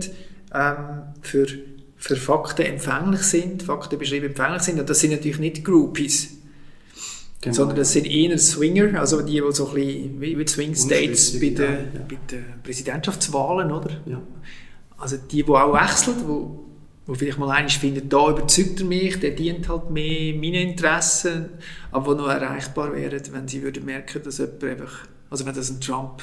ähm, 0.53 1.01
für, 1.21 1.47
für 1.95 2.15
Fakten 2.15 2.65
empfänglich 2.65 3.21
sind, 3.21 3.63
Fakten 3.63 3.97
beschrieben 3.97 4.27
empfänglich 4.27 4.61
sind. 4.61 4.79
Und 4.79 4.89
das 4.89 4.99
sind 4.99 5.11
natürlich 5.11 5.39
nicht 5.39 5.65
Groupies, 5.65 6.37
genau. 7.41 7.55
sondern 7.55 7.77
das 7.77 7.93
sind 7.93 8.05
eher 8.05 8.37
Swinger, 8.37 8.99
also 8.99 9.21
die, 9.21 9.41
die 9.41 9.51
so 9.51 9.69
ein 9.69 9.73
bisschen 9.73 10.21
wie, 10.21 10.37
wie 10.37 10.47
Swing 10.47 10.75
States 10.75 11.39
bei 11.39 11.49
den, 11.49 11.59
ja, 11.59 11.69
ja. 11.69 12.05
bei 12.07 12.17
den 12.29 12.45
Präsidentschaftswahlen, 12.63 13.71
oder? 13.71 13.89
Also 14.99 15.17
die, 15.17 15.43
die 15.43 15.49
auch 15.49 15.73
wechseln, 15.73 16.15
wo, 16.27 16.66
wo 17.07 17.13
vielleicht 17.13 17.39
mal 17.39 17.49
einer 17.51 17.69
findet, 17.69 18.11
da 18.11 18.29
überzeugt 18.29 18.81
er 18.81 18.85
mich, 18.85 19.19
der 19.19 19.31
dient 19.31 19.69
halt 19.69 19.89
mehr 19.89 20.35
meinen 20.35 20.69
Interessen, 20.69 21.49
aber 21.91 22.13
die 22.13 22.21
noch 22.21 22.29
erreichbar 22.29 22.93
wären, 22.93 23.21
wenn 23.31 23.47
sie 23.47 23.63
würden 23.63 23.85
merken, 23.85 24.21
dass 24.23 24.39
jemand 24.39 24.63
einfach, 24.63 25.07
also 25.29 25.45
wenn 25.45 25.55
das 25.55 25.69
ein 25.69 25.79
Trump 25.79 26.21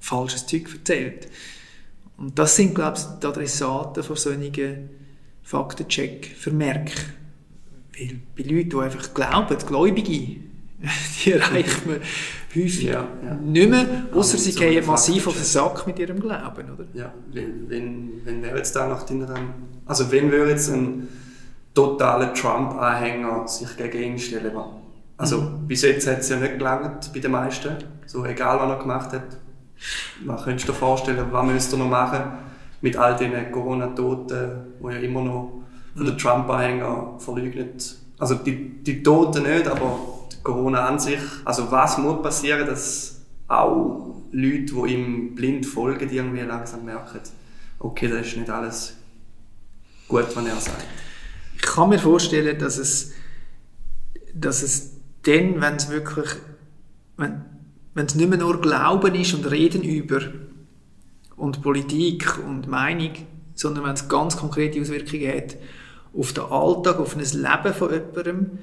falsches 0.00 0.46
Zeug 0.46 0.68
erzählt. 0.74 1.28
Und 2.16 2.38
das 2.38 2.56
sind, 2.56 2.74
glaube 2.74 2.98
ich, 2.98 3.04
die 3.20 3.26
Adressaten 3.26 4.02
von 4.02 4.16
solchen 4.16 4.90
Faktencheck-Vermerken. 5.42 6.94
Weil 7.96 8.20
bei 8.36 8.42
Leuten, 8.42 8.70
die 8.70 8.76
einfach 8.76 9.14
glauben, 9.14 9.58
Gläubige, 9.58 10.10
die 11.24 11.32
erreicht 11.32 11.86
man 11.86 12.00
häufig 12.54 12.84
ja, 12.84 13.06
ja. 13.24 13.34
nicht 13.34 13.70
mehr, 13.70 13.86
außer 14.12 14.38
sie 14.38 14.54
gehen 14.54 14.84
massiv 14.86 15.26
auf 15.26 15.34
den 15.34 15.44
Sack 15.44 15.86
mit 15.86 15.98
ihrem 15.98 16.20
Glauben, 16.20 16.70
oder? 16.72 16.84
Ja, 16.94 17.12
wenn, 17.32 17.68
wenn, 17.68 18.20
wenn 18.24 18.42
wäre 18.42 18.56
jetzt 18.56 18.74
da 18.74 18.86
nach 18.86 19.02
deiner, 19.04 19.34
also 19.84 20.10
wenn 20.10 20.30
würde 20.30 20.52
jetzt 20.52 20.70
ein 20.70 21.08
totaler 21.74 22.32
Trump-Anhänger 22.34 23.46
sich 23.48 23.76
gegen 23.76 24.12
ihn 24.12 24.18
stellen? 24.18 24.52
Also 25.18 25.40
mhm. 25.40 25.66
bis 25.66 25.82
jetzt 25.82 26.06
hat 26.06 26.18
es 26.18 26.28
ja 26.28 26.36
nicht 26.36 26.58
gelangt 26.58 27.10
bei 27.12 27.20
den 27.20 27.30
meisten, 27.30 27.76
so 28.06 28.24
egal 28.24 28.58
was 28.60 28.70
er 28.70 28.78
gemacht 28.78 29.12
hat, 29.12 29.38
man 30.24 30.36
könnte 30.38 30.66
dir 30.66 30.72
vorstellen, 30.72 31.26
was 31.30 31.46
müsste 31.46 31.76
er 31.76 31.78
noch 31.80 31.88
machen 31.88 32.22
mit 32.80 32.96
all 32.96 33.16
den 33.16 33.50
Corona-Toten, 33.50 34.50
die 34.80 34.92
ja 34.92 34.98
immer 35.00 35.22
noch 35.22 35.64
von 35.94 36.06
den 36.06 36.18
Trump-Anhängern 36.18 37.18
verleugnet. 37.18 37.96
Also 38.18 38.36
die, 38.36 38.82
die 38.82 39.02
Toten 39.02 39.42
nicht, 39.42 39.66
aber 39.66 40.15
Corona 40.46 40.86
an 40.86 41.00
sich. 41.00 41.18
Also 41.44 41.70
was 41.72 41.98
muss 41.98 42.22
passieren, 42.22 42.66
dass 42.66 43.20
auch 43.48 44.22
Leute, 44.30 44.74
die 44.74 44.94
ihm 44.94 45.34
blind 45.34 45.66
folgen, 45.66 46.08
irgendwie 46.08 46.40
langsam 46.40 46.84
merken, 46.84 47.20
okay, 47.80 48.06
das 48.08 48.28
ist 48.28 48.36
nicht 48.36 48.50
alles 48.50 48.96
gut, 50.06 50.26
was 50.34 50.46
er 50.46 50.56
sagt. 50.56 50.84
Ich 51.56 51.62
kann 51.62 51.88
mir 51.88 51.98
vorstellen, 51.98 52.58
dass 52.58 52.78
es, 52.78 53.12
dass 54.34 54.62
es 54.62 54.92
dann, 55.22 55.60
wenn 55.60 55.74
es 55.76 55.88
wirklich, 55.90 56.28
wenn 57.16 57.44
wenn 57.94 58.04
es 58.04 58.14
nicht 58.14 58.28
mehr 58.28 58.38
nur 58.38 58.60
Glauben 58.60 59.14
ist 59.14 59.32
und 59.32 59.50
Reden 59.50 59.82
über 59.82 60.20
und 61.34 61.62
Politik 61.62 62.38
und 62.46 62.68
Meinung, 62.68 63.12
sondern 63.54 63.84
wenn 63.84 63.94
es 63.94 64.06
ganz 64.06 64.36
konkrete 64.36 64.78
Auswirkungen 64.82 65.34
hat 65.34 65.56
auf 66.14 66.34
den 66.34 66.44
Alltag, 66.44 67.00
auf 67.00 67.16
ein 67.16 67.20
Leben 67.22 67.74
von 67.74 67.90
jemandem 67.90 68.58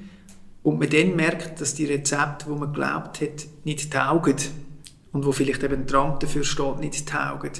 und 0.64 0.80
man 0.80 0.88
dann 0.88 1.14
merkt, 1.14 1.60
dass 1.60 1.74
die 1.74 1.84
Rezepte, 1.84 2.46
wo 2.48 2.56
man 2.56 2.72
glaubt 2.72 3.20
hat, 3.20 3.46
nicht 3.64 3.92
taugen 3.92 4.36
und 5.12 5.24
wo 5.24 5.30
vielleicht 5.30 5.62
eben 5.62 5.86
Trump 5.86 6.20
dafür 6.20 6.42
steht, 6.42 6.80
nicht 6.80 7.06
taugen. 7.06 7.52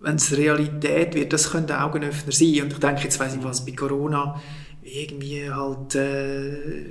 Wenn 0.00 0.14
es 0.14 0.34
Realität 0.36 1.14
wird, 1.14 1.32
das 1.32 1.50
können 1.50 1.70
Augenöffner 1.70 2.32
sein. 2.32 2.62
Und 2.62 2.72
ich 2.72 2.78
denke, 2.78 3.02
jetzt 3.02 3.18
weiss 3.18 3.34
ich 3.34 3.42
was, 3.42 3.66
bei 3.66 3.72
Corona 3.72 4.40
irgendwie 4.82 5.50
halt, 5.50 5.96
äh, 5.96 6.86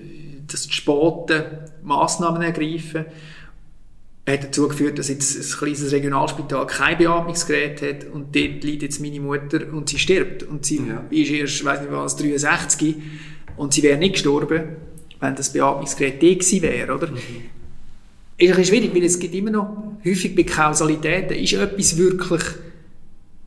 dass 0.46 0.68
die 0.68 0.74
Spaten 0.74 1.44
Massnahmen 1.84 2.42
ergreifen 2.42 3.06
hat 4.28 4.44
dazu 4.44 4.70
geführt, 4.70 5.00
dass 5.00 5.10
jetzt 5.10 5.36
ein 5.36 5.60
kleines 5.60 5.92
Regionalspital 5.92 6.66
kein 6.66 6.98
Beatmungsgerät 6.98 7.82
hat 7.82 8.06
und 8.06 8.36
dort 8.36 8.64
liegt 8.64 8.82
jetzt 8.82 9.02
meine 9.02 9.20
Mutter 9.20 9.74
und 9.74 9.90
sie 9.90 10.00
stirbt. 10.00 10.44
Und 10.44 10.66
sie 10.66 10.82
ja. 10.88 11.04
ist 11.10 11.30
erst, 11.30 11.66
weiß 11.66 11.82
nicht 11.82 11.92
was, 11.92 12.16
63 12.16 12.96
und 13.58 13.74
sie 13.74 13.84
wäre 13.84 13.98
nicht 13.98 14.14
gestorben, 14.14 14.78
wenn 15.24 15.36
das 15.36 15.52
Beatmungsgerät 15.52 16.22
da 16.22 16.28
gewesen 16.28 16.62
wäre, 16.62 16.94
oder? 16.94 17.08
Mhm. 17.08 17.18
Ist 17.18 18.50
ein 18.50 18.56
bisschen 18.58 18.66
schwierig, 18.66 18.94
weil 18.94 19.04
es 19.04 19.20
gibt 19.20 19.34
immer 19.34 19.52
noch 19.52 19.94
häufig 20.04 20.36
bei 20.36 20.44
Kausalitäten, 20.44 21.38
ist 21.38 21.54
etwas 21.54 21.98
wirklich 21.98 22.44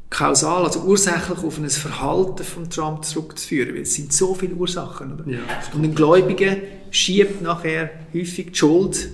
kausal, 0.08 0.64
also 0.64 0.80
ursächlich 0.80 1.38
auf 1.38 1.58
ein 1.58 1.68
Verhalten 1.68 2.44
von 2.44 2.70
Trump 2.70 3.04
zurückzuführen, 3.04 3.74
weil 3.74 3.82
es 3.82 3.94
sind 3.94 4.12
so 4.12 4.34
viele 4.34 4.54
Ursachen, 4.54 5.12
oder? 5.12 5.30
Ja, 5.30 5.40
und 5.74 5.84
ein 5.84 5.94
Gläubiger 5.94 6.56
schiebt 6.90 7.42
nachher 7.42 7.90
häufig 8.14 8.52
die 8.52 8.54
Schuld 8.54 9.10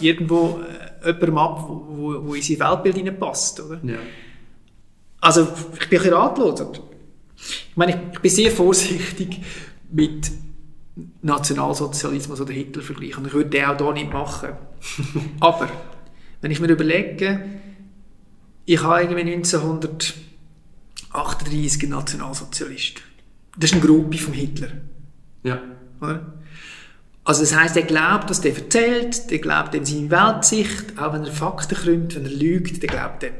irgendwo 0.00 0.60
äh, 1.02 1.06
jemandem 1.06 1.38
ab, 1.38 1.64
wo, 1.68 1.86
wo, 1.88 2.26
wo 2.26 2.34
in 2.34 2.42
sein 2.42 2.58
Weltbild 2.58 2.96
hineinpasst, 2.96 3.60
oder? 3.60 3.80
Ja. 3.84 3.98
Also, 5.20 5.48
ich 5.72 5.88
bin 5.88 5.98
ein 5.98 6.02
bisschen 6.02 6.14
ratlos. 6.14 6.60
Ich 7.36 7.76
meine, 7.76 7.92
ich, 7.92 7.98
ich 8.14 8.20
bin 8.20 8.30
sehr 8.30 8.50
vorsichtig 8.50 9.40
mit 9.90 10.30
Nationalsozialismus 11.22 12.40
oder 12.40 12.52
Hitler-Vergleich 12.52 13.18
und 13.18 13.26
ich 13.26 13.32
würde 13.32 13.50
den 13.50 13.64
auch 13.64 13.76
hier 13.76 13.92
nicht 13.92 14.12
machen. 14.12 14.50
Aber, 15.40 15.68
wenn 16.40 16.50
ich 16.50 16.60
mir 16.60 16.68
überlege, 16.68 17.44
ich 18.64 18.82
habe 18.82 19.02
irgendwie 19.02 19.32
1938 19.32 21.82
einen 21.82 21.92
Nationalsozialist. 21.92 23.02
Das 23.58 23.70
ist 23.70 23.76
eine 23.76 23.86
Gruppe 23.86 24.18
von 24.18 24.32
Hitler. 24.32 24.68
Ja. 25.42 25.60
Oder? 26.00 26.34
Also 27.24 27.40
das 27.40 27.56
heißt, 27.56 27.76
er 27.76 27.84
glaubt, 27.84 28.28
dass 28.28 28.42
der 28.42 28.54
erzählt, 28.54 29.30
der 29.30 29.38
glaubt 29.38 29.74
an 29.74 29.86
seine 29.86 30.10
Weltsicht, 30.10 30.98
auch 30.98 31.14
wenn 31.14 31.24
er 31.24 31.32
Fakten 31.32 31.74
krümmt, 31.74 32.14
wenn 32.14 32.24
er 32.24 32.30
lügt, 32.30 32.82
der 32.82 32.88
glaubt 32.88 33.22
dem. 33.22 33.32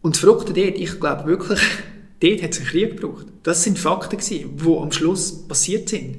Und 0.00 0.14
das 0.14 0.20
Verrückte 0.20 0.54
dort, 0.54 0.78
ich 0.78 0.98
glaube 0.98 1.26
wirklich, 1.26 1.60
dort 2.20 2.42
hat 2.42 2.52
es 2.52 2.58
einen 2.58 2.68
Krieg 2.68 3.00
gebraucht. 3.00 3.26
Das 3.42 3.64
sind 3.64 3.78
Fakten 3.78 4.18
gewesen, 4.18 4.56
die 4.56 4.66
am 4.66 4.92
Schluss 4.92 5.46
passiert 5.46 5.90
sind. 5.90 6.16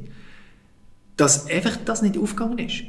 Dass 1.18 1.48
einfach 1.48 1.78
das 1.84 2.02
nicht 2.02 2.18
aufgegangen 2.18 2.60
ist. 2.60 2.84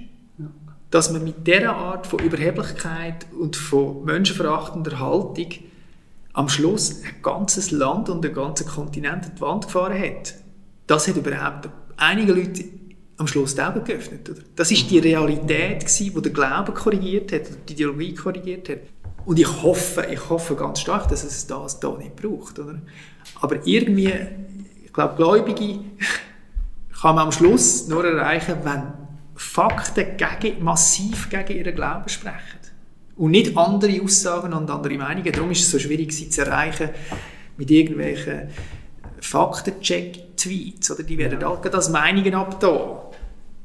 Dass 0.91 1.11
man 1.11 1.25
mit 1.25 1.47
dieser 1.47 1.75
Art 1.75 2.07
von 2.07 2.21
Überheblichkeit 2.21 3.27
und 3.38 3.57
von 3.57 4.05
menschenverachtender 4.05 4.99
Haltung 4.99 5.49
am 6.33 6.49
Schluss 6.49 7.03
ein 7.03 7.21
ganzes 7.23 7.73
Land 7.73 8.09
und 8.09 8.25
ein 8.25 8.33
ganzer 8.33 8.64
Kontinent 8.64 9.25
an 9.25 9.33
die 9.35 9.41
Wand 9.41 9.67
gefahren 9.67 10.01
hat. 10.01 10.35
Das 10.87 11.09
hat 11.09 11.17
überhaupt 11.17 11.69
einige 11.97 12.33
Leute 12.33 12.64
am 13.19 13.27
Schluss 13.27 13.55
die 13.55 13.62
Augen 13.62 13.85
geöffnet. 13.85 14.31
Oder? 14.31 14.41
Das 14.55 14.71
ist 14.71 14.91
die 14.91 14.99
Realität, 14.99 15.81
gewesen, 15.81 16.14
die 16.14 16.23
der 16.23 16.33
Glaube 16.33 16.73
korrigiert 16.73 17.33
hat, 17.33 17.43
die 17.69 17.73
Ideologie 17.73 18.14
korrigiert 18.14 18.69
hat. 18.69 18.79
Und 19.27 19.38
ich 19.38 19.62
hoffe, 19.62 20.07
ich 20.11 20.31
hoffe 20.31 20.55
ganz 20.55 20.81
stark, 20.81 21.09
dass 21.09 21.25
es 21.25 21.47
das 21.47 21.81
da 21.81 21.97
nicht 21.99 22.17
braucht. 22.17 22.59
Oder? 22.59 22.81
Aber 23.41 23.67
irgendwie, 23.67 24.12
ich 24.85 24.93
glaube, 24.93 25.17
Gläubige 25.17 25.81
kann 27.01 27.15
man 27.15 27.27
am 27.27 27.33
Schluss 27.33 27.89
nur 27.89 28.05
erreichen, 28.05 28.57
wenn 28.65 28.93
Fakten 29.35 30.17
gegen, 30.17 30.65
massiv 30.65 31.31
gegen 31.31 31.57
ihren 31.59 31.75
Glauben 31.75 32.09
sprechen. 32.09 32.59
Und 33.17 33.33
nicht 33.33 33.57
andere 33.57 34.01
Aussagen 34.03 34.53
und 34.53 34.71
andere 34.71 34.97
Meinungen. 34.97 35.33
Darum 35.33 35.51
ist 35.51 35.63
es 35.63 35.71
so 35.71 35.79
schwierig, 35.79 36.13
sie 36.13 36.29
zu 36.29 36.43
erreichen 36.43 36.91
mit 37.57 37.71
irgendwelchen 37.71 38.49
Faktencheck-Tweets. 39.21 40.91
Oder 40.93 41.03
die 41.03 41.19
werden 41.19 41.45
halt 41.45 41.75
als 41.75 41.89
Meinungen 41.89 42.35
abgetan. 42.35 42.99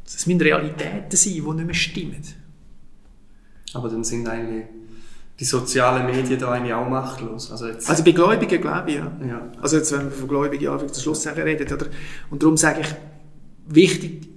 Das 0.03 0.25
müssen 0.25 0.41
Realitäten 0.41 1.15
sein, 1.15 1.33
die 1.33 1.41
nicht 1.41 1.65
mehr 1.65 1.73
stimmen. 1.73 2.21
Aber 3.73 3.89
dann 3.89 4.03
sind 4.03 4.27
eigentlich 4.27 4.65
die 5.39 5.45
sozialen 5.45 6.05
Medien 6.05 6.39
da 6.39 6.51
eigentlich 6.51 6.73
auch 6.73 6.87
machtlos. 6.87 7.51
Also, 7.51 7.67
jetzt 7.67 7.89
also 7.89 8.03
bei 8.03 8.11
Gläubigen 8.11 8.61
glaube 8.61 8.91
ich, 8.91 8.97
ja. 8.97 9.11
ja. 9.27 9.51
Also 9.61 9.77
jetzt, 9.77 9.91
wenn 9.91 10.05
wir 10.05 10.11
von 10.11 10.27
Gläubigen 10.27 10.63
ja, 10.63 10.77
zum 10.77 11.01
Schluss 11.01 11.25
reden, 11.27 11.73
oder? 11.73 11.87
Und 12.29 12.43
darum 12.43 12.57
sage 12.57 12.81
ich, 12.81 12.87
wichtig 13.67 14.27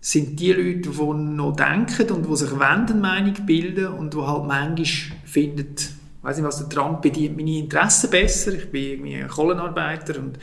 sind 0.00 0.38
die 0.38 0.52
Leute, 0.52 0.90
die 0.90 1.14
noch 1.14 1.56
denken 1.56 2.10
und 2.12 2.28
die 2.28 2.36
sich 2.36 2.52
eine 2.52 2.94
Meinung 2.94 3.34
bilden 3.46 3.88
und 3.88 4.14
die 4.14 4.18
halt 4.18 4.44
manchmal 4.46 5.18
finden, 5.24 5.76
weiß 6.22 6.36
nicht 6.36 6.46
was, 6.46 6.58
der 6.58 6.68
Trump 6.68 7.02
bedient 7.02 7.36
meine 7.36 7.58
Interessen 7.58 8.10
besser, 8.10 8.52
ich 8.54 8.70
bin 8.70 8.84
irgendwie 8.84 9.16
ein 9.16 9.28
Kohlenarbeiter 9.28 10.18
und 10.18 10.38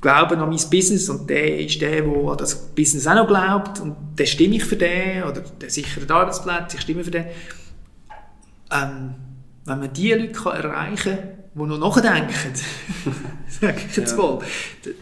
glaube 0.00 0.38
an 0.38 0.48
mein 0.48 0.70
Business 0.70 1.08
und 1.08 1.28
der 1.28 1.60
ist 1.60 1.80
der, 1.80 2.02
der 2.02 2.04
an 2.04 2.36
das 2.38 2.54
Business 2.54 3.06
auch 3.06 3.14
noch 3.14 3.26
glaubt 3.26 3.80
und 3.80 3.96
der 4.18 4.26
stimme 4.26 4.56
ich 4.56 4.64
für 4.64 4.76
den 4.76 5.24
oder 5.24 5.40
der 5.40 5.70
sichert 5.70 6.10
Arbeitsplätze, 6.10 6.76
ich 6.76 6.82
stimme 6.82 7.02
für 7.02 7.10
den. 7.10 7.26
Ähm, 8.70 9.14
wenn 9.64 9.80
man 9.80 9.92
diese 9.92 10.16
Leute 10.16 10.32
kann 10.32 10.56
erreichen 10.56 11.18
kann, 11.18 11.28
die 11.54 11.62
noch 11.62 11.78
nachdenken, 11.78 12.52
sage 13.48 13.80
ich 13.88 13.96
jetzt 13.96 14.12
ja. 14.12 14.22
mal, 14.22 14.38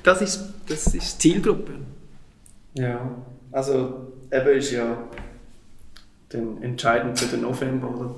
das 0.03 0.23
ist, 0.23 0.41
das 0.69 0.95
ist 0.95 1.23
die 1.23 1.33
Zielgruppe. 1.33 1.73
Ja, 2.75 3.09
also 3.53 4.13
eben 4.31 4.59
ist 4.59 4.73
ja 4.73 4.97
dann 6.29 6.63
entscheidend 6.63 7.19
für 7.19 7.27
den 7.27 7.43
November, 7.43 7.89
oder? 7.89 8.15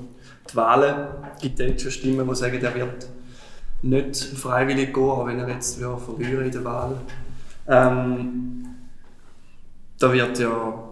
Die 0.50 0.56
Wahlen 0.56 1.08
gibt 1.40 1.60
es 1.60 1.82
schon 1.82 1.90
Stimmen, 1.90 2.26
die 2.26 2.34
sagen, 2.34 2.60
der 2.60 2.74
wird 2.74 3.08
nicht 3.82 4.16
freiwillig 4.16 4.94
gehen, 4.94 5.02
auch 5.02 5.26
wenn 5.26 5.38
er 5.38 5.48
jetzt 5.48 5.78
verlieren 5.78 6.46
in 6.46 6.50
der 6.50 6.64
Wahl. 6.64 6.96
Ähm, 7.68 8.66
da 9.98 10.12
wird 10.12 10.38
ja 10.38 10.84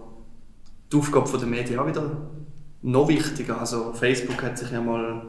die 0.91 0.97
Aufgabe 0.97 1.37
der 1.37 1.47
Medien 1.47 1.79
auch 1.79 1.87
wieder 1.87 2.09
noch 2.81 3.07
wichtiger. 3.07 3.59
Also 3.59 3.93
Facebook 3.93 4.43
hat 4.43 4.57
sich 4.57 4.71
ja 4.71 4.81
mal 4.81 5.23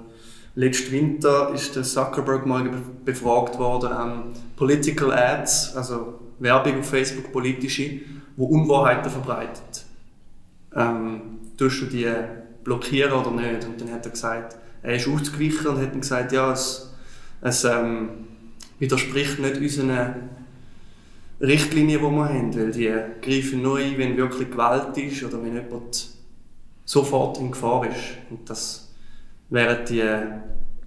letzten 0.55 0.92
Winter 0.92 1.53
ist 1.55 1.77
der 1.77 1.83
Zuckerberg 1.83 2.46
mal 2.46 2.68
befragt 3.05 3.59
worden, 3.59 3.90
ähm, 3.99 4.22
Political 4.57 5.12
Ads, 5.12 5.77
also 5.77 6.18
Werbung 6.38 6.81
auf 6.81 6.88
Facebook, 6.88 7.33
politische, 7.33 8.01
wo 8.37 8.46
Unwahrheiten 8.46 9.11
verbreitet. 9.11 9.85
Ähm, 10.75 11.38
tust 11.57 11.83
du 11.83 11.87
die 11.87 12.11
blockieren 12.64 13.12
oder 13.12 13.31
nicht? 13.31 13.64
Und 13.64 13.81
dann 13.81 13.92
hat 13.92 14.05
er 14.05 14.12
gesagt, 14.12 14.57
er 14.83 14.96
ist 14.96 15.09
ausgewichen 15.09 15.66
und 15.68 15.81
hat 15.81 15.92
dann 15.92 16.01
gesagt, 16.01 16.33
ja, 16.33 16.53
es 16.53 16.87
es 17.40 17.64
ähm, 17.64 18.09
widerspricht 18.79 19.38
nicht 19.38 19.59
unseren 19.59 20.31
Richtlinien, 21.40 22.01
die 22.01 22.11
wir 22.11 22.29
haben, 22.29 22.57
weil 22.57 22.72
die 22.72 22.92
greifen 23.20 23.62
nur 23.62 23.79
ein, 23.79 23.99
wenn 23.99 24.16
wirklich 24.16 24.51
Gewalt 24.51 24.96
ist 24.96 25.22
oder 25.22 25.42
wenn 25.42 25.55
jemand 25.55 26.09
sofort 26.85 27.38
in 27.38 27.51
Gefahr 27.51 27.87
ist. 27.87 28.14
Und 28.31 28.49
das 28.49 28.92
wäre 29.51 29.85
die 29.85 30.03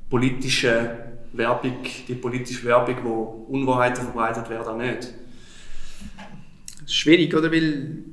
politische 0.09 1.05
Werbung, 1.33 1.77
die 2.07 2.15
politische 2.15 2.65
Werbung, 2.65 2.95
wo 3.03 3.45
Unwahrheiten 3.49 4.03
verbreitet 4.03 4.49
werden, 4.49 4.67
auch 4.67 4.77
nicht. 4.77 5.13
Schwierig, 6.91 7.35
oder? 7.35 7.51
Weil 7.51 8.03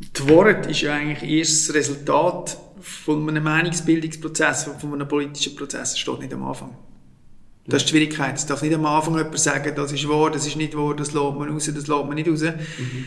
die 0.00 0.28
Wort 0.28 0.66
ist 0.66 0.80
ja 0.80 0.94
eigentlich 0.94 1.30
erst 1.30 1.68
das 1.68 1.74
Resultat 1.74 2.58
von 2.80 3.28
einem 3.28 3.44
Meinungsbildungsprozess, 3.44 4.64
von 4.78 4.94
einem 4.94 5.08
politischen 5.08 5.56
Prozess, 5.56 5.98
steht 5.98 6.20
nicht 6.20 6.34
am 6.34 6.44
Anfang. 6.44 6.76
Das 7.66 7.82
ist 7.82 7.86
die 7.86 7.90
Schwierigkeit. 7.90 8.36
Es 8.36 8.46
darf 8.46 8.62
nicht 8.62 8.74
am 8.74 8.84
Anfang 8.84 9.16
jemand 9.16 9.38
sagen, 9.38 9.72
das 9.74 9.92
ist 9.92 10.06
wahr, 10.08 10.30
das 10.30 10.46
ist 10.46 10.56
nicht 10.56 10.76
wahr, 10.76 10.94
das 10.94 11.12
lässt 11.12 11.34
man 11.34 11.48
raus, 11.48 11.64
das 11.66 11.86
lässt 11.86 11.88
man 11.88 12.14
nicht 12.14 12.28
raus. 12.28 12.42
Mhm. 12.42 13.04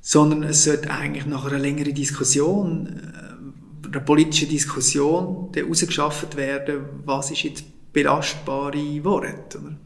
Sondern 0.00 0.44
es 0.44 0.64
sollte 0.64 0.90
eigentlich 0.90 1.26
nach 1.26 1.44
einer 1.44 1.58
längeren 1.58 1.94
Diskussion, 1.94 2.86
äh, 2.86 3.86
einer 3.88 4.00
politischen 4.00 4.48
Diskussion, 4.48 5.50
herausgeschafft 5.54 6.36
werden, 6.36 6.84
was 7.04 7.30
ist 7.32 7.42
jetzt 7.42 7.64
belastbare 7.92 9.02
Worte. 9.02 9.58
Oder? 9.58 9.76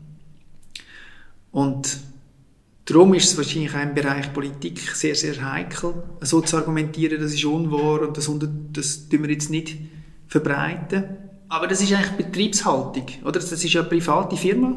Und 1.50 1.98
Darum 2.84 3.14
ist 3.14 3.30
es 3.30 3.36
wahrscheinlich 3.36 3.74
auch 3.74 3.82
im 3.82 3.94
Bereich 3.94 4.32
Politik 4.32 4.80
sehr, 4.80 5.14
sehr 5.14 5.52
heikel, 5.52 5.94
so 6.20 6.40
zu 6.40 6.56
argumentieren, 6.56 7.20
das 7.20 7.32
ist 7.32 7.44
unwahr 7.44 8.02
und 8.02 8.16
das, 8.16 8.30
das 8.72 9.08
tun 9.08 9.22
wir 9.22 9.30
jetzt 9.30 9.50
nicht 9.50 9.76
verbreiten. 10.26 11.04
Aber 11.48 11.68
das 11.68 11.80
ist 11.80 11.92
eigentlich 11.92 12.12
Betriebshaltung, 12.12 13.06
oder? 13.22 13.38
Das 13.38 13.52
ist 13.52 13.72
ja 13.72 13.82
eine 13.82 13.90
private 13.90 14.36
Firma. 14.36 14.74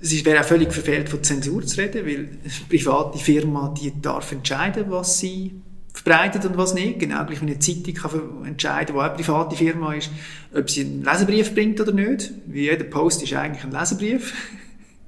Es 0.00 0.24
wäre 0.24 0.40
auch 0.40 0.44
völlig 0.44 0.72
verfehlt, 0.72 1.08
von 1.08 1.22
Zensur 1.22 1.64
zu 1.64 1.80
reden, 1.80 2.04
weil 2.04 2.16
eine 2.16 2.68
private 2.68 3.18
Firma, 3.18 3.72
die 3.80 3.92
darf 4.02 4.32
entscheiden, 4.32 4.86
was 4.88 5.20
sie 5.20 5.62
verbreitet 5.94 6.44
und 6.44 6.56
was 6.56 6.74
nicht. 6.74 6.98
Genau 6.98 7.24
gleich 7.24 7.40
wie 7.40 7.46
eine 7.46 7.58
Zeitung 7.60 7.94
kann 7.94 8.44
entscheiden, 8.44 8.96
wo 8.96 8.98
eine 8.98 9.14
private 9.14 9.54
Firma 9.54 9.94
ist, 9.94 10.10
ob 10.52 10.68
sie 10.68 10.82
einen 10.82 11.04
Leserbrief 11.04 11.54
bringt 11.54 11.80
oder 11.80 11.92
nicht. 11.92 12.32
Wie 12.46 12.62
jeder 12.62 12.84
Post 12.84 13.22
ist 13.22 13.32
eigentlich 13.34 13.64
ein 13.64 13.70
Leserbrief. 13.70 14.34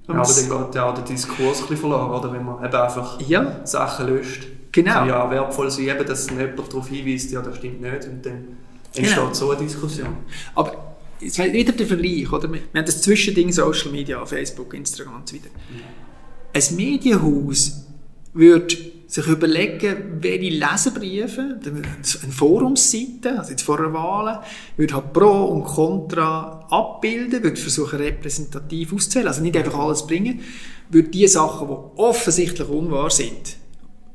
Aber 0.07 0.23
dann 0.23 0.65
geht 0.67 0.75
ja 0.75 0.85
auch 0.85 0.95
der 0.95 1.05
Diskurs 1.05 1.59
ein 1.59 1.63
bisschen 1.63 1.77
verloren, 1.79 2.11
oder? 2.11 2.33
wenn 2.33 2.45
man 2.45 2.65
eben 2.65 2.75
einfach 2.75 3.21
ja. 3.21 3.65
Sachen 3.65 4.09
löscht. 4.09 4.47
Genau. 4.71 4.93
Kann 4.93 5.09
ja 5.09 5.31
wertvoll 5.31 5.71
sein, 5.71 5.89
eben, 5.89 6.07
dass 6.07 6.29
jemand 6.29 6.59
darauf 6.59 6.89
hinweist, 6.89 7.31
ja, 7.31 7.41
das 7.41 7.57
stimmt 7.57 7.81
nicht, 7.81 8.05
und 8.07 8.27
dann 8.27 8.57
entsteht 8.95 9.17
genau. 9.17 9.33
so 9.33 9.51
eine 9.51 9.61
Diskussion. 9.63 10.17
Aber 10.55 10.97
jetzt 11.21 11.39
wieder 11.39 11.73
der 11.73 11.87
Vergleich, 11.87 12.31
oder? 12.33 12.53
Wir 12.53 12.61
haben 12.75 12.85
das 12.85 13.01
Zwischending 13.03 13.53
Social 13.53 13.91
Media, 13.93 14.25
Facebook, 14.27 14.75
Instagram 14.75 15.17
und 15.17 15.29
so 15.29 15.37
weiter. 15.37 15.51
Ja. 15.71 16.61
Ein 16.61 16.77
Medienhaus 16.77 17.87
würde 18.33 18.77
sich 19.15 19.29
überlegen, 19.29 20.19
welche 20.21 20.51
Leserbriefe, 20.51 21.61
eine 21.65 22.33
Forumsseite, 22.33 23.39
also 23.39 23.53
jetzt 23.53 23.63
vor 23.63 23.77
der 23.77 23.93
Wahl, 23.93 24.43
würde 24.77 24.95
halt 24.95 25.13
Pro 25.13 25.45
und 25.45 25.63
Contra 25.63 26.67
abbilden, 26.69 27.45
würde 27.45 27.57
versuchen 27.57 28.01
repräsentativ 28.01 28.93
auszählen, 28.93 29.29
also 29.29 29.41
nicht 29.41 29.57
einfach 29.57 29.79
alles 29.79 30.05
bringen, 30.05 30.41
würde 30.91 31.11
die 31.11 31.29
Sachen, 31.29 31.69
die 31.69 32.01
offensichtlich 32.01 32.69
unwahr 32.69 33.09
sind, 33.09 33.57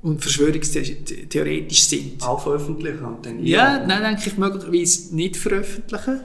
und 0.01 0.21
verschwörungstheoretisch 0.21 1.83
sind. 1.83 2.21
Auch 2.21 2.41
veröffentlichen 2.41 3.03
und 3.03 3.25
dann 3.25 3.45
Ja, 3.45 3.85
nein, 3.85 4.03
denke 4.03 4.29
ich 4.29 4.37
möglicherweise 4.37 5.15
nicht 5.15 5.37
veröffentlichen. 5.37 6.21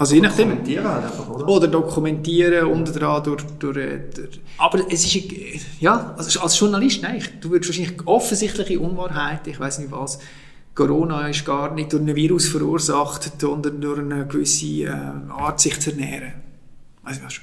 Also 0.00 0.14
je 0.14 0.22
nachdem. 0.22 0.48
Dokumentieren 0.48 0.88
halt 0.88 1.04
einfach, 1.04 1.28
oder? 1.28 1.46
Oder 1.46 1.68
dokumentieren, 1.68 2.66
unter 2.68 2.90
dran 2.90 3.22
durch, 3.22 3.44
durch, 3.58 3.74
durch, 4.14 4.40
Aber 4.56 4.90
es 4.90 5.04
ist, 5.04 5.30
ja, 5.78 6.14
also 6.16 6.40
als 6.40 6.58
Journalist, 6.58 7.02
nein, 7.02 7.22
du 7.42 7.50
würdest 7.50 7.68
wahrscheinlich 7.68 8.06
offensichtliche 8.06 8.80
Unwahrheit, 8.80 9.46
ich 9.46 9.60
weiß 9.60 9.78
nicht 9.80 9.92
was, 9.92 10.18
Corona 10.74 11.28
ist 11.28 11.44
gar 11.44 11.74
nicht 11.74 11.92
durch 11.92 12.00
ein 12.00 12.16
Virus 12.16 12.48
verursacht, 12.48 13.30
sondern 13.38 13.78
durch 13.82 13.98
eine 13.98 14.26
gewisse 14.26 14.84
äh, 14.84 14.90
Art, 15.28 15.60
sich 15.60 15.78
zu 15.78 15.90
ernähren. 15.90 16.32
Also, 17.04 17.20
was 17.22 17.34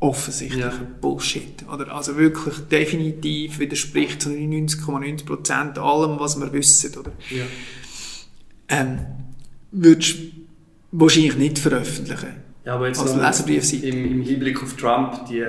offensichtlicher 0.00 0.72
ja. 0.72 0.86
Bullshit. 1.00 1.64
Oder? 1.72 1.94
Also 1.94 2.16
wirklich 2.16 2.56
definitiv 2.72 3.60
widerspricht 3.60 4.22
zu 4.22 4.30
99,9% 4.30 5.78
allem, 5.78 6.18
was 6.18 6.40
wir 6.40 6.52
wissen. 6.52 6.98
Oder? 6.98 7.12
Ja. 7.30 7.44
Ähm, 8.68 8.98
würdest 9.70 10.16
wahrscheinlich 10.92 11.36
nicht 11.36 11.58
veröffentlichen. 11.58 12.36
Ja, 12.64 12.74
aber 12.74 12.88
jetzt 12.88 13.00
als 13.00 13.14
Leserbriefseite. 13.14 13.86
Im, 13.86 14.12
Im 14.12 14.22
Hinblick 14.22 14.62
auf 14.62 14.74
Trump, 14.76 15.26
die 15.26 15.44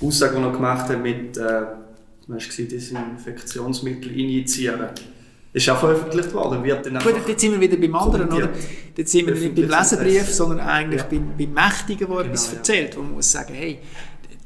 Aussage, 0.00 0.36
die 0.36 0.42
er 0.42 0.50
gemacht 0.52 0.88
hat 0.88 1.02
mit, 1.02 1.36
äh, 1.36 1.62
hast 2.32 2.58
du 2.58 2.64
Desinfektionsmittel 2.64 4.18
injizieren, 4.18 4.88
ist 5.52 5.68
auch 5.68 5.78
veröffentlicht 5.78 6.32
worden. 6.32 6.64
Wird 6.64 6.86
dann 6.86 6.98
Gut, 6.98 7.14
jetzt 7.26 7.40
sind 7.40 7.52
wir 7.52 7.60
wieder 7.60 7.76
beim 7.76 7.94
anderen, 7.94 8.32
oder? 8.32 8.50
Jetzt 8.96 9.12
sind 9.12 9.26
wir 9.26 9.34
nicht 9.34 9.54
beim 9.54 9.68
Leserbrief, 9.68 10.28
sondern 10.28 10.60
eigentlich 10.60 11.02
ja. 11.02 11.08
beim, 11.10 11.36
beim 11.36 11.52
Mächtigen, 11.52 12.06
der 12.06 12.16
genau, 12.16 12.20
etwas 12.20 12.52
erzählt, 12.52 12.96
wo 12.96 13.02
man 13.02 13.12
muss 13.12 13.30
sagen, 13.30 13.54
hey, 13.54 13.78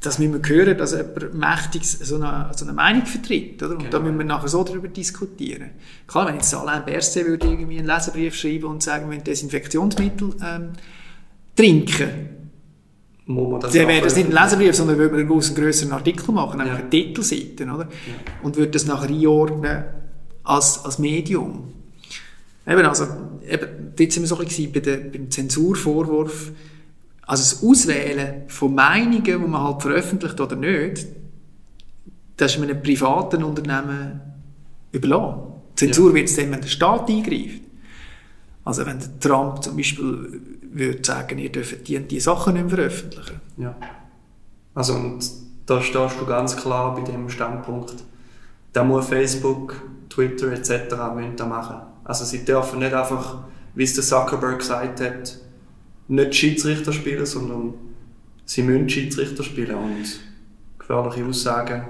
das 0.01 0.19
müssen 0.19 0.41
wir 0.41 0.49
hören, 0.49 0.77
dass 0.77 0.91
jemand 0.91 1.33
mächtig 1.33 1.87
so 1.87 2.15
eine, 2.15 2.51
so 2.55 2.65
eine 2.65 2.73
Meinung 2.73 3.05
vertritt, 3.05 3.61
oder? 3.63 3.73
Und 3.73 3.79
genau. 3.79 3.91
da 3.91 3.99
müssen 3.99 4.17
wir 4.17 4.25
nachher 4.25 4.47
so 4.47 4.63
darüber 4.63 4.87
diskutieren. 4.87 5.71
Klar, 6.05 6.27
wenn 6.27 6.35
jetzt 6.35 6.53
Alain 6.53 6.85
Berset 6.85 7.25
würde 7.25 7.47
irgendwie 7.47 7.79
einen 7.79 7.87
Leserbrief 7.87 8.35
schreiben 8.35 8.65
und 8.65 8.83
sagen, 8.83 9.05
wir 9.05 9.15
wollen 9.15 9.23
Desinfektionsmittel 9.23 10.35
ähm, 10.43 10.69
trinken, 11.55 12.09
Dann 13.27 13.73
wäre 13.73 14.01
das 14.01 14.15
nicht 14.15 14.27
ein. 14.27 14.31
Leserbrief, 14.43 14.75
sondern 14.75 14.97
würde 14.97 15.11
man 15.11 15.19
einen 15.21 15.29
großen, 15.29 15.55
grösseren 15.55 15.91
Artikel 15.93 16.31
machen, 16.31 16.57
nämlich 16.57 16.75
Ja. 16.75 16.79
eine 16.79 16.89
Titelseite, 16.89 17.63
oder? 17.65 17.87
Und 18.43 18.55
würde 18.55 18.71
das 18.71 18.85
nachher 18.85 19.09
einordnen 19.09 19.83
als, 20.43 20.85
als 20.85 20.99
Medium. 20.99 21.73
Eben, 22.65 22.85
also, 22.85 23.05
eben, 23.47 23.93
dort 23.95 24.11
sind 24.11 24.23
wir 24.23 24.27
so 24.27 24.37
ein 24.37 24.45
bisschen 24.45 24.71
bei 24.71 24.79
der, 24.79 24.97
beim 24.97 25.31
Zensurvorwurf. 25.31 26.51
Also 27.27 27.43
das 27.43 27.63
Auswählen 27.63 28.43
von 28.47 28.73
Meinungen, 28.73 29.23
die 29.23 29.37
man 29.37 29.61
halt 29.61 29.81
veröffentlicht 29.81 30.39
oder 30.39 30.55
nicht, 30.55 31.05
das 32.37 32.55
ist 32.55 32.61
einem 32.61 32.81
privaten 32.81 33.43
Unternehmen 33.43 34.21
überlassen. 34.91 35.41
Zensur 35.75 36.13
wird 36.13 36.29
es 36.29 36.35
dann, 36.35 36.51
wenn 36.51 36.61
der 36.61 36.67
Staat 36.67 37.09
eingreift. 37.09 37.61
Also 38.63 38.85
wenn 38.85 38.99
der 38.99 39.19
Trump 39.19 39.63
zum 39.63 39.77
Beispiel 39.77 40.41
würde 40.71 41.03
sagen, 41.03 41.37
ihr 41.37 41.51
dürft 41.51 41.87
die 41.87 41.97
und 41.97 42.09
die 42.09 42.19
Sachen 42.19 42.53
nicht 42.53 42.65
mehr 42.65 42.75
veröffentlichen. 42.75 43.41
Ja. 43.57 43.75
Also 44.73 44.93
und 44.93 45.19
da 45.65 45.81
stehst 45.81 46.19
du 46.19 46.25
ganz 46.25 46.55
klar 46.55 46.95
bei 46.95 47.01
dem 47.01 47.29
Standpunkt, 47.29 47.95
da 48.73 48.83
muss 48.83 49.07
Facebook, 49.07 49.81
Twitter 50.09 50.51
etc. 50.51 50.95
müssen 51.15 51.35
da 51.35 51.45
machen. 51.45 51.77
Also 52.03 52.25
sie 52.25 52.45
dürfen 52.45 52.79
nicht 52.79 52.93
einfach, 52.93 53.39
wie 53.75 53.83
es 53.83 53.95
der 53.95 54.03
Zuckerberg 54.03 54.59
gesagt 54.59 55.01
hat, 55.01 55.37
nicht 56.07 56.35
Schiedsrichter 56.35 56.93
spielen, 56.93 57.25
sondern 57.25 57.73
sie 58.45 58.63
müssen 58.63 58.89
Schiedsrichter 58.89 59.43
spielen 59.43 59.75
und 59.75 60.19
gefährliche 60.79 61.25
Aussagen 61.25 61.83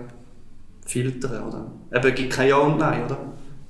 filtern, 0.86 1.44
oder? 1.48 1.72
Eben, 1.94 2.10
es 2.10 2.16
gibt 2.16 2.34
kein 2.34 2.50
Ja 2.50 2.58
und 2.58 2.78
Nein, 2.80 3.06
oder? 3.06 3.18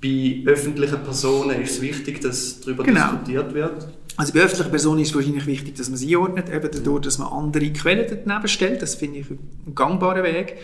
Bei 0.01 0.43
öffentlichen 0.45 1.03
Personen 1.03 1.61
ist 1.61 1.71
es 1.71 1.81
wichtig, 1.81 2.21
dass 2.21 2.59
darüber 2.61 2.83
Genau. 2.83 3.11
diskutiert 3.11 3.53
wird. 3.53 3.87
Also 4.15 4.33
bei 4.33 4.39
öffentlichen 4.39 4.69
Personen 4.71 5.01
ist 5.01 5.09
es 5.09 5.15
wahrscheinlich 5.15 5.45
wichtig, 5.47 5.75
dass 5.75 5.89
man 5.89 5.97
sie 5.97 6.15
einordnet, 6.15 6.49
eben 6.49 6.69
dadurch, 6.71 7.01
dass 7.01 7.17
man 7.17 7.27
andere 7.27 7.71
Quellen 7.73 8.19
daneben 8.25 8.47
stellt. 8.47 8.81
Das 8.81 8.95
finde 8.95 9.19
ich 9.19 9.29
ein 9.29 9.73
gangbarer 9.75 10.23
Weg. 10.23 10.57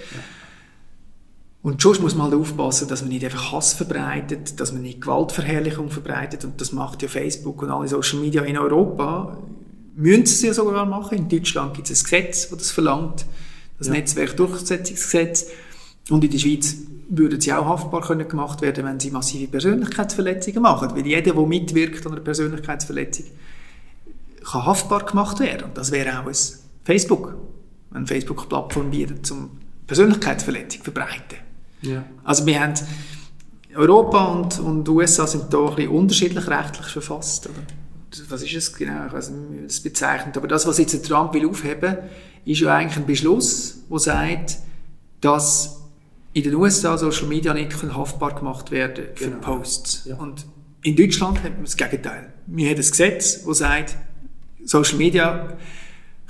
Und 1.61 1.81
sonst 1.81 2.01
muss 2.01 2.13
man 2.15 2.29
halt 2.29 2.39
aufpassen, 2.39 2.87
dass 2.89 3.01
man 3.01 3.09
nicht 3.09 3.23
einfach 3.23 3.53
Hass 3.53 3.73
verbreitet, 3.73 4.59
dass 4.59 4.73
man 4.73 4.81
nicht 4.81 5.01
Gewaltverherrlichung 5.01 5.89
verbreitet. 5.89 6.43
Und 6.45 6.59
das 6.59 6.71
macht 6.73 7.01
ja 7.01 7.07
Facebook 7.07 7.61
und 7.61 7.69
alle 7.69 7.87
Social 7.87 8.19
Media 8.19 8.43
in 8.43 8.57
Europa. 8.57 9.37
Müssen 9.95 10.25
sie 10.25 10.47
ja 10.47 10.53
sogar 10.53 10.85
machen. 10.85 11.17
In 11.17 11.29
Deutschland 11.29 11.73
gibt 11.73 11.89
es 11.89 12.01
ein 12.01 12.03
Gesetz, 12.03 12.49
das 12.49 12.59
das 12.59 12.71
verlangt. 12.71 13.25
Das 13.77 13.87
Ja. 13.87 13.93
Netzwerkdurchsetzungsgesetz. 13.93 15.47
Und 16.09 16.23
in 16.23 16.31
der 16.31 16.39
Schweiz 16.39 16.75
würden 17.09 17.39
sie 17.39 17.53
auch 17.53 17.65
haftbar 17.65 18.01
können 18.01 18.27
gemacht 18.27 18.61
werden, 18.61 18.85
wenn 18.85 18.99
sie 18.99 19.11
massive 19.11 19.47
Persönlichkeitsverletzungen 19.47 20.61
machen. 20.61 20.91
Weil 20.91 21.05
jeder, 21.05 21.33
der 21.33 21.45
mitwirkt 21.45 22.05
an 22.05 22.13
einer 22.13 22.21
Persönlichkeitsverletzung, 22.21 23.25
kann 24.43 24.65
haftbar 24.65 25.05
gemacht 25.05 25.39
werden. 25.39 25.65
Und 25.65 25.77
das 25.77 25.91
wäre 25.91 26.19
auch 26.19 26.27
ein 26.27 26.35
Facebook, 26.83 27.35
eine 27.93 28.07
Facebook-Plattform 28.07 28.91
bietet, 28.91 29.25
zum 29.25 29.51
Persönlichkeitsverletzung 29.87 30.83
verbreiten. 30.83 31.37
Ja. 31.81 32.03
Also 32.23 32.45
wir 32.45 32.59
haben 32.59 32.73
Europa 33.75 34.25
und, 34.25 34.59
und 34.59 34.87
USA 34.87 35.27
sind 35.27 35.53
da 35.53 35.59
ein 35.59 35.75
bisschen 35.75 35.91
unterschiedlich 35.91 36.47
rechtlich 36.47 36.87
verfasst. 36.87 37.47
Oder? 37.47 37.82
Was 38.29 38.43
ist 38.43 38.53
es 38.53 38.73
genau? 38.73 39.07
Ich 39.07 39.13
weiß 39.13 39.29
nicht, 39.29 39.51
wie 39.51 39.55
man 39.55 39.67
das 39.67 39.79
bezeichnet. 39.79 40.37
Aber 40.37 40.47
das, 40.47 40.67
was 40.67 40.77
jetzt 40.77 40.93
der 40.93 41.01
Trump 41.03 41.33
will 41.33 41.47
aufheben, 41.47 41.97
ist 42.45 42.61
ja 42.61 42.75
eigentlich 42.75 42.97
ein 42.97 43.05
Beschluss, 43.05 43.79
der 43.89 43.99
sagt, 43.99 44.57
dass 45.21 45.81
in 46.33 46.43
den 46.43 46.55
USA 46.55 46.97
Social 46.97 47.27
Media 47.27 47.53
nicht 47.53 47.71
haftbar 47.95 48.35
gemacht 48.35 48.71
werden 48.71 49.05
für 49.15 49.25
Genau. 49.25 49.39
Posts. 49.39 50.05
Ja. 50.05 50.15
Und 50.17 50.45
in 50.81 50.95
Deutschland 50.95 51.43
hat 51.43 51.53
man 51.53 51.63
das 51.63 51.77
Gegenteil. 51.77 52.33
Wir 52.47 52.69
haben 52.69 52.75
ein 52.75 52.81
Gesetz, 52.81 53.45
das 53.45 53.57
sagt, 53.59 53.95
Social 54.65 54.97
Media 54.97 55.57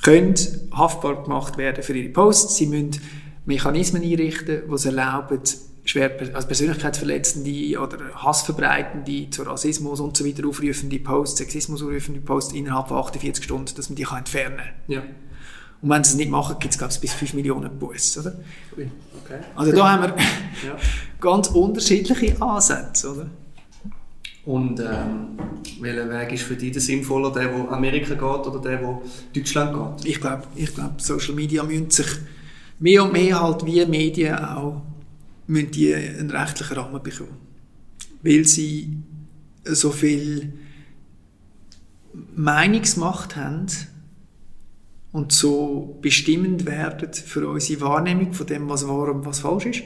können 0.02 0.36
haftbar 0.74 1.24
gemacht 1.24 1.58
werden 1.58 1.84
für 1.84 1.98
ihre 1.98 2.10
Posts. 2.10 2.58
Sie 2.58 2.67
müssen 2.67 3.00
Mechanismen 3.46 4.04
einrichten, 4.04 4.63
die 4.67 4.74
es 4.74 4.86
erlauben, 4.86 5.41
schwer, 5.86 6.12
also 6.34 6.48
persönlichkeitsverletzende 6.48 7.80
oder 7.80 7.98
hassverbreitende, 8.15 9.30
zu 9.30 9.43
Rassismus 9.43 10.00
und 10.00 10.15
so 10.15 10.26
weiter 10.26 10.48
aufrufende 10.48 11.00
Posts, 11.00 11.38
Sexismus 11.39 11.84
aufrufende 11.84 12.22
Posts 12.22 12.54
innerhalb 12.54 12.88
von 12.88 12.98
48 12.98 13.43
Stunden, 13.43 13.76
dass 13.76 13.89
man 13.89 13.96
die 13.96 14.04
kann 14.04 14.19
entfernen 14.19 14.58
kann. 14.58 14.67
Ja. 14.88 15.04
Und 15.82 15.89
wenn 15.89 16.04
sie 16.04 16.12
es 16.12 16.15
nicht 16.15 16.32
machen, 16.32 16.56
gibt 16.60 16.74
es, 16.74 16.78
glaube 16.78 16.93
ich, 16.93 17.00
bis 17.02 17.13
5 17.13 17.34
Millionen 17.34 17.78
Buß, 17.78 18.19
oder? 18.19 18.36
Okay. 18.72 18.89
Also 19.56 19.74
da 19.74 19.91
haben 19.91 20.04
wir 20.04 20.15
Ja. 20.65 20.78
ganz 21.19 21.50
unterschiedliche 21.50 22.41
Ansätze, 22.41 23.12
oder? 23.12 23.30
Und 24.46 24.80
ähm, 24.80 25.38
welcher 25.80 26.10
Weg 26.10 26.34
ist 26.34 26.43
für 26.43 26.56
dich 26.56 26.72
der 26.72 26.82
sinnvoller, 26.82 27.32
der, 27.32 27.54
wo 27.54 27.69
Amerika 27.69 28.13
geht 28.13 28.48
oder 28.48 28.60
der, 28.60 28.82
wo 28.84 29.02
Deutschland 29.34 29.98
geht? 29.98 30.06
Ich 30.06 30.22
glaube, 30.22 30.43
ich 30.56 30.74
glaub, 30.74 31.00
Social 31.02 31.34
Media 31.34 31.63
müssen 31.63 31.89
sich 31.89 32.08
mehr 32.80 33.04
und 33.04 33.13
mehr 33.13 33.41
halt 33.41 33.65
wie 33.65 33.86
Medien 33.86 34.38
auch 34.38 34.82
müssen 35.47 35.71
die 35.71 35.93
einen 35.93 36.32
rechtlichen 36.32 36.77
Rahmen 36.77 37.01
bekommen. 37.03 37.38
Weil 38.21 38.45
sie 38.45 38.97
so 39.65 39.91
viel 39.91 40.53
Meinungsmacht 42.36 43.36
haben 43.36 43.67
und 45.12 45.32
so 45.32 45.97
bestimmend 46.01 46.65
werden 46.65 47.13
für 47.13 47.47
unsere 47.47 47.82
Wahrnehmung 47.82 48.34
von 48.34 48.47
dem, 48.47 48.69
was 48.69 48.88
wahr 48.88 49.13
und 49.13 49.25
was 49.25 49.39
falsch 49.39 49.65
ist. 49.65 49.84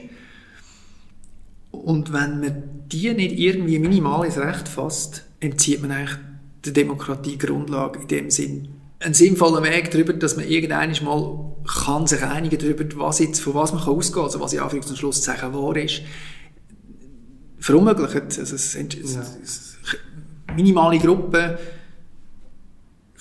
Und 1.70 2.12
wenn 2.12 2.40
man 2.40 2.62
die 2.90 3.12
nicht 3.12 3.38
irgendwie 3.38 3.78
minimal 3.78 4.24
ins 4.24 4.38
Recht 4.38 4.68
fasst, 4.68 5.24
entzieht 5.40 5.82
man 5.82 5.92
eigentlich 5.92 6.18
der 6.64 6.72
Demokratie 6.72 7.38
Grundlage 7.38 8.00
in 8.00 8.08
dem 8.08 8.30
Sinn. 8.30 8.68
Ein 9.00 9.14
sinnvoller 9.14 9.62
Weg 9.62 9.90
darüber, 9.92 10.12
dass 10.12 10.36
man 10.36 10.46
irgendwann 10.48 10.92
mal 11.04 11.54
kann 11.84 12.06
sich 12.06 12.22
einigen 12.22 12.58
darüber, 12.58 12.84
was 12.98 13.20
jetzt, 13.20 13.40
von 13.40 13.54
was 13.54 13.72
man 13.72 13.82
kann 13.82 13.94
ausgehen 13.94 14.14
kann, 14.14 14.24
also 14.24 14.40
was 14.40 14.52
in 14.52 14.60
Anführungs- 14.60 14.88
und 14.90 14.98
Schlusszeichen 14.98 15.54
wahr 15.54 15.76
ist, 15.76 16.02
verunmöglicht. 17.60 18.16
Also 18.38 18.54
es, 18.54 18.74
es, 18.74 18.74
Ja. 18.74 19.20
es, 19.42 19.76
minimale 20.56 20.98
Gruppen 20.98 21.56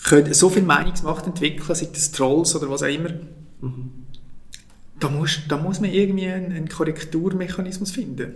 können 0.03 0.33
so 0.33 0.49
viel 0.49 0.63
Meinungsmacht 0.63 1.27
entwickeln, 1.27 1.75
sei 1.75 1.89
das 1.91 2.11
Trolls 2.11 2.55
oder 2.55 2.69
was 2.69 2.81
auch 2.81 2.87
immer. 2.87 3.09
Da 4.99 5.09
muss, 5.09 5.39
da 5.47 5.57
muss 5.57 5.79
man 5.79 5.91
irgendwie 5.91 6.27
einen, 6.27 6.51
einen 6.53 6.69
Korrekturmechanismus 6.69 7.91
finden. 7.91 8.33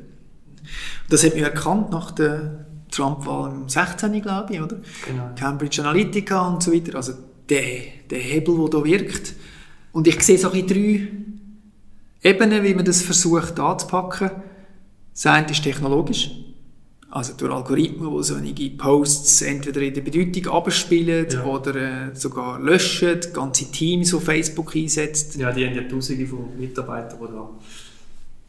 Das 1.09 1.23
hat 1.23 1.33
man 1.33 1.43
erkannt 1.43 1.89
nach 1.91 2.11
der 2.11 2.65
Trump-Wahl 2.91 3.51
im 3.51 3.69
16. 3.69 4.21
glaube 4.21 4.53
ich, 4.53 4.61
oder? 4.61 4.77
Genau. 5.07 5.31
Cambridge 5.35 5.81
Analytica 5.81 6.47
und 6.47 6.61
so 6.61 6.71
weiter. 6.71 6.95
Also 6.95 7.13
der, 7.51 7.63
der 8.09 8.17
Hebel, 8.19 8.57
der 8.57 8.69
da 8.79 8.83
wirkt. 8.83 9.33
Und 9.91 10.07
ich 10.07 10.19
sehe 10.23 10.37
so 10.39 10.49
bisschen 10.49 10.67
drei 10.67 11.07
Ebenen, 12.29 12.63
wie 12.63 12.73
man 12.73 12.85
das 12.85 13.01
versucht 13.03 13.59
anzupacken. 13.59 14.31
Das 15.13 15.25
eine 15.27 15.51
ist 15.51 15.61
technologisch. 15.63 16.31
Also 17.09 17.33
durch 17.35 17.51
Algorithmen, 17.51 18.09
die 18.17 18.23
solche 18.23 18.69
Posts 18.77 19.41
entweder 19.41 19.81
in 19.81 19.93
der 19.93 20.01
Bedeutung 20.01 20.47
abspielen 20.53 21.27
Ja. 21.29 21.43
oder 21.43 21.75
äh, 21.75 22.15
sogar 22.15 22.57
löschen, 22.61 23.19
ganze 23.33 23.69
Teams 23.69 24.13
auf 24.13 24.23
Facebook 24.23 24.73
einsetzt. 24.75 25.35
Ja, 25.35 25.51
die 25.51 25.65
haben 25.67 25.75
ja 25.75 25.83
tausende 25.83 26.25
von 26.25 26.57
Mitarbeitern, 26.57 27.19
die 27.21 27.33
da 27.33 27.49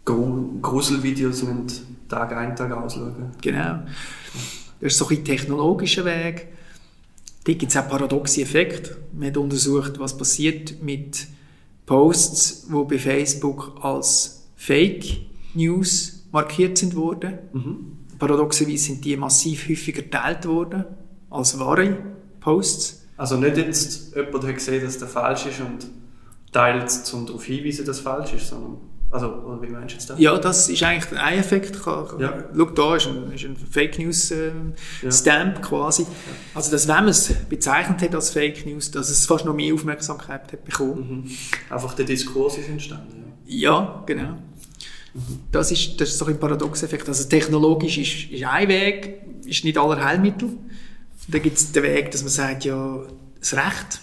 Gru- 0.05 0.61
Gruselvideos 0.63 1.43
müssen 1.43 1.97
Tag 2.09 2.37
ein, 2.37 2.55
Tag 2.55 2.71
ausschauen. 2.71 3.33
Genau. 3.41 3.81
Das 4.81 4.93
ist 4.93 4.99
so 4.99 5.09
ein 5.09 5.25
technologischer 5.25 6.05
Weg. 6.05 6.47
Da 7.45 7.53
gibt 7.53 7.73
es 7.73 7.77
auch 7.77 7.89
paradoxe 7.89 8.43
Effekte. 8.43 8.97
Man 9.13 9.29
hat 9.29 9.37
untersucht, 9.37 9.99
was 9.99 10.17
passiert 10.17 10.83
mit 10.83 11.27
Posts, 11.87 12.69
die 12.69 12.85
bei 12.89 12.99
Facebook 12.99 13.79
als 13.81 14.49
Fake 14.55 15.05
News 15.55 16.25
markiert 16.31 16.79
sind 16.79 16.95
worden. 16.95 17.39
Paradoxerweise 18.19 18.85
sind 18.85 19.05
die 19.05 19.17
massiv 19.17 19.69
häufiger 19.69 20.03
geteilt 20.03 20.47
worden 20.47 20.85
als 21.31 21.59
wahre 21.59 21.99
Posts. 22.41 23.07
Also 23.17 23.37
nicht 23.37 23.57
jetzt, 23.57 24.15
jemand 24.15 24.45
hat 24.45 24.55
gesehen, 24.55 24.85
dass 24.85 24.99
der 24.99 25.09
falsch 25.09 25.47
ist 25.47 25.61
und 25.61 25.89
teilt 26.53 26.87
es, 26.89 27.13
um 27.13 27.27
darauf 27.27 27.45
hinzuweisen, 27.45 27.85
dass 27.85 27.97
es 27.97 28.03
falsch 28.03 28.35
ist, 28.35 28.49
sondern, 28.49 28.79
also, 29.13 29.27
oder 29.31 29.61
wie 29.61 29.67
meinst 29.67 29.91
du 29.91 29.99
jetzt 29.99 30.09
das? 30.09 30.19
Ja, 30.19 30.39
das 30.39 30.71
ist 30.71 30.83
eigentlich 30.83 31.19
ein 31.19 31.39
Effekt. 31.39 31.77
Ja. 31.85 32.45
Schau, 32.57 32.65
da 32.65 32.97
ist 32.97 33.07
ein, 33.07 33.31
ist 33.33 33.45
ein 33.45 33.57
Fake 33.57 33.99
News 33.99 34.31
ähm, 34.31 34.73
Ja. 35.03 35.13
Stamp 35.13 35.61
quasi. 35.61 36.07
Also, 36.55 36.71
dass 36.71 36.89
wenn 36.89 36.95
man 36.95 37.09
es 37.09 37.31
bezeichnet 37.49 38.01
hat 38.01 38.15
als 38.15 38.31
Fake 38.31 38.65
News, 38.65 38.91
dass 38.91 39.11
es 39.11 39.27
fast 39.27 39.45
noch 39.45 39.55
mehr 39.55 39.75
Aufmerksamkeit 39.75 40.51
hat 40.51 40.65
bekommen. 40.65 41.25
Mhm. 41.25 41.31
Einfach 41.69 41.93
der 41.93 42.07
Diskurs 42.07 42.57
ist 42.57 42.71
entstanden. 42.71 43.35
Ja, 43.47 44.03
genau. 44.07 44.39
Das 45.51 45.71
ist, 45.71 46.01
das 46.01 46.09
ist 46.09 46.19
so 46.19 46.25
ein 46.25 46.41
Paradoxeffekt. 46.41 47.07
Also 47.07 47.29
technologisch 47.29 47.99
ist, 47.99 48.33
ist 48.33 48.45
ein 48.45 48.69
Weg, 48.69 49.21
ist 49.45 49.63
nicht 49.63 49.77
aller 49.77 50.03
Heilmittel. 50.03 50.49
Dann 51.29 51.43
gibt 51.43 51.59
es 51.59 51.71
den 51.71 51.83
Weg, 51.83 52.11
dass 52.13 52.23
man 52.23 52.31
sagt, 52.31 52.65
ja, 52.65 52.99
das 53.39 53.53
Recht, 53.53 54.01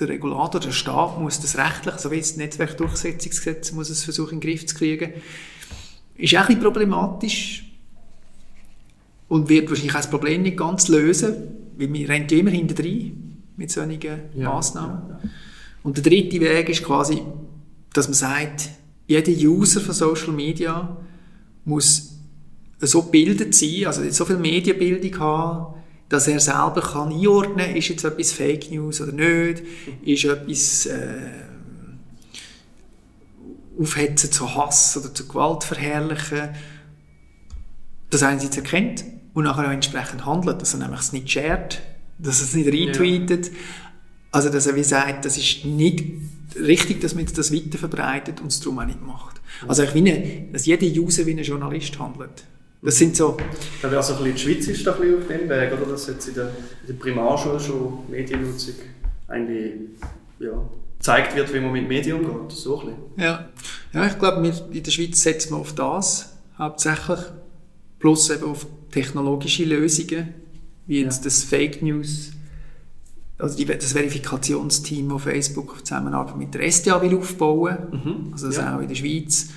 der 0.00 0.08
Regulator, 0.08 0.60
der 0.60 0.72
Staat 0.72 1.20
muss 1.20 1.40
das 1.40 1.58
rechtlich, 1.58 1.96
so 1.96 2.10
wie 2.10 2.18
das 2.18 2.36
Netzwerkdurchsetzungsgesetz, 2.36 3.72
muss 3.72 3.90
es 3.90 4.04
versuchen, 4.04 4.34
in 4.34 4.40
den 4.40 4.50
Griff 4.50 4.66
zu 4.66 4.74
kriegen. 4.76 5.12
Ist 6.16 6.34
auch 6.34 6.40
ein 6.40 6.46
bisschen 6.46 6.62
problematisch 6.62 7.64
und 9.28 9.48
wird 9.48 9.68
wahrscheinlich 9.68 9.94
auch 9.94 9.98
das 10.00 10.10
Problem 10.10 10.42
nicht 10.42 10.56
ganz 10.56 10.88
lösen, 10.88 11.34
weil 11.76 11.92
wir 11.92 12.08
rennen 12.08 12.28
immer 12.28 12.50
hinter 12.50 12.82
mit 13.56 13.70
solchen 13.70 14.00
Ja. 14.00 14.52
Massnahmen. 14.52 15.02
Ja, 15.08 15.20
ja. 15.22 15.30
Und 15.82 15.96
der 15.96 16.04
dritte 16.04 16.40
Weg 16.40 16.68
ist 16.68 16.84
quasi, 16.84 17.22
dass 17.92 18.08
man 18.08 18.14
sagt, 18.14 18.70
jeder 19.06 19.32
User 19.32 19.80
von 19.80 19.94
Social 19.94 20.32
Media 20.32 20.96
muss 21.64 22.14
so 22.80 23.02
gebildet 23.02 23.54
sein, 23.54 23.86
also 23.86 24.08
so 24.10 24.24
viel 24.24 24.38
Medienbildung 24.38 25.18
haben, 25.18 25.77
dass 26.08 26.26
er 26.26 26.40
selber 26.40 26.80
kann 26.80 27.12
einordnen 27.12 27.66
kann, 27.66 27.76
ist 27.76 27.88
jetzt 27.88 28.04
etwas 28.04 28.32
Fake 28.32 28.70
News 28.70 29.00
oder 29.00 29.12
nicht, 29.12 29.62
ist 30.04 30.24
etwas 30.24 30.86
äh, 30.86 31.30
aufhetzen 33.78 34.32
zu 34.32 34.54
Hass 34.54 34.96
oder 34.96 35.12
zu 35.14 35.28
Gewalt 35.28 35.64
verherrlichen, 35.64 36.50
das 38.10 38.22
einerseits 38.22 38.56
erkennt 38.56 39.04
und 39.34 39.44
nachher 39.44 39.66
auch 39.66 39.72
entsprechend 39.72 40.24
handelt, 40.24 40.62
dass 40.62 40.74
er 40.74 40.80
nämlich 40.80 41.00
es 41.00 41.12
nicht 41.12 41.30
shared, 41.30 41.80
dass 42.18 42.40
er 42.40 42.46
es 42.46 42.54
nicht 42.54 42.72
retweetet, 42.72 43.46
ja. 43.46 43.52
also 44.32 44.48
dass 44.48 44.66
er 44.66 44.74
wie 44.74 44.84
sagt, 44.84 45.24
das 45.24 45.36
ist 45.36 45.64
nicht 45.64 46.04
richtig, 46.58 47.00
dass 47.00 47.14
man 47.14 47.26
das 47.26 47.52
weiter 47.52 47.78
verbreitet 47.78 48.40
und 48.40 48.48
es 48.48 48.60
darum 48.60 48.78
auch 48.78 48.86
nicht 48.86 49.04
macht. 49.04 49.40
Also 49.66 49.82
ich 49.82 49.90
finde, 49.90 50.46
dass 50.52 50.66
jeder 50.66 50.86
User 50.86 51.26
wie 51.26 51.32
ein 51.32 51.42
Journalist 51.42 51.98
handelt. 51.98 52.44
Das 52.80 52.96
sind 52.96 53.16
so... 53.16 53.36
Ja, 53.82 53.88
also 53.88 54.14
ein 54.14 54.32
bisschen 54.32 54.34
die 54.34 54.40
Schweiz 54.40 54.68
ist 54.68 54.86
da 54.86 54.94
ein 54.94 55.00
bisschen 55.00 55.18
auf 55.18 55.26
dem 55.26 55.48
Weg, 55.48 55.72
oder? 55.72 55.90
Dass 55.90 56.06
jetzt 56.06 56.28
in 56.28 56.34
der, 56.34 56.48
in 56.82 56.86
der 56.88 56.94
Primarschule 56.94 57.58
schon 57.58 58.08
Mediennutzung 58.08 58.74
eigentlich 59.26 59.72
ja, 60.38 60.52
gezeigt 60.98 61.36
wird, 61.36 61.52
wie 61.52 61.60
man 61.60 61.72
mit 61.72 61.88
Medien 61.88 62.24
umgeht. 62.24 62.56
So 62.56 62.80
ein 62.80 62.94
ja. 63.16 63.48
ja, 63.92 64.06
ich 64.06 64.18
glaube, 64.18 64.46
in 64.46 64.82
der 64.82 64.90
Schweiz 64.90 65.22
setzen 65.22 65.52
wir 65.52 65.58
auf 65.58 65.74
das 65.74 66.36
hauptsächlich, 66.56 67.20
plus 67.98 68.30
eben 68.30 68.44
auf 68.44 68.66
technologische 68.90 69.64
Lösungen, 69.64 70.34
wie 70.86 71.02
jetzt 71.02 71.18
ja. 71.18 71.24
das 71.24 71.42
Fake 71.44 71.82
News, 71.82 72.32
also 73.38 73.56
die, 73.56 73.64
das 73.66 73.92
Verifikationsteam, 73.92 75.08
das 75.08 75.22
Facebook 75.22 75.72
auf 75.72 75.84
Zusammenarbeit 75.84 76.36
mit 76.36 76.54
der 76.54 76.70
SDA 76.70 77.00
will 77.00 77.16
aufbauen, 77.16 77.76
mhm. 77.92 78.32
also 78.32 78.46
das 78.46 78.56
ja. 78.56 78.76
auch 78.76 78.80
in 78.80 78.88
der 78.88 78.94
Schweiz 78.94 79.50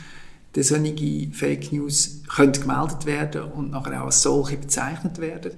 dass 0.53 0.67
solche 0.69 1.29
Fake 1.31 1.71
News 1.71 2.21
können 2.33 2.53
gemeldet 2.53 3.05
werden 3.05 3.43
und 3.43 3.71
nachher 3.71 4.01
auch 4.01 4.07
als 4.07 4.21
solche 4.21 4.57
bezeichnet 4.57 5.19
werden. 5.19 5.51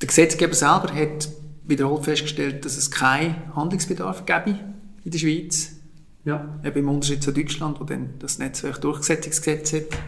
Der 0.00 0.08
Gesetzgeber 0.08 0.54
selber 0.54 0.92
hat 0.94 1.28
wiederholt 1.64 2.04
festgestellt, 2.04 2.64
dass 2.64 2.76
es 2.76 2.90
keinen 2.90 3.54
Handlungsbedarf 3.54 4.26
gäbe 4.26 4.58
in 5.04 5.10
der 5.10 5.18
Schweiz. 5.18 5.72
Ja. 6.24 6.58
Eben 6.64 6.78
im 6.80 6.88
Unterschied 6.88 7.22
zu 7.22 7.32
Deutschland, 7.32 7.80
wo 7.80 7.84
dann 7.84 8.14
das 8.18 8.38
Netzwerkdurchsetzungsgesetz 8.38 9.72
hat, 9.72 9.98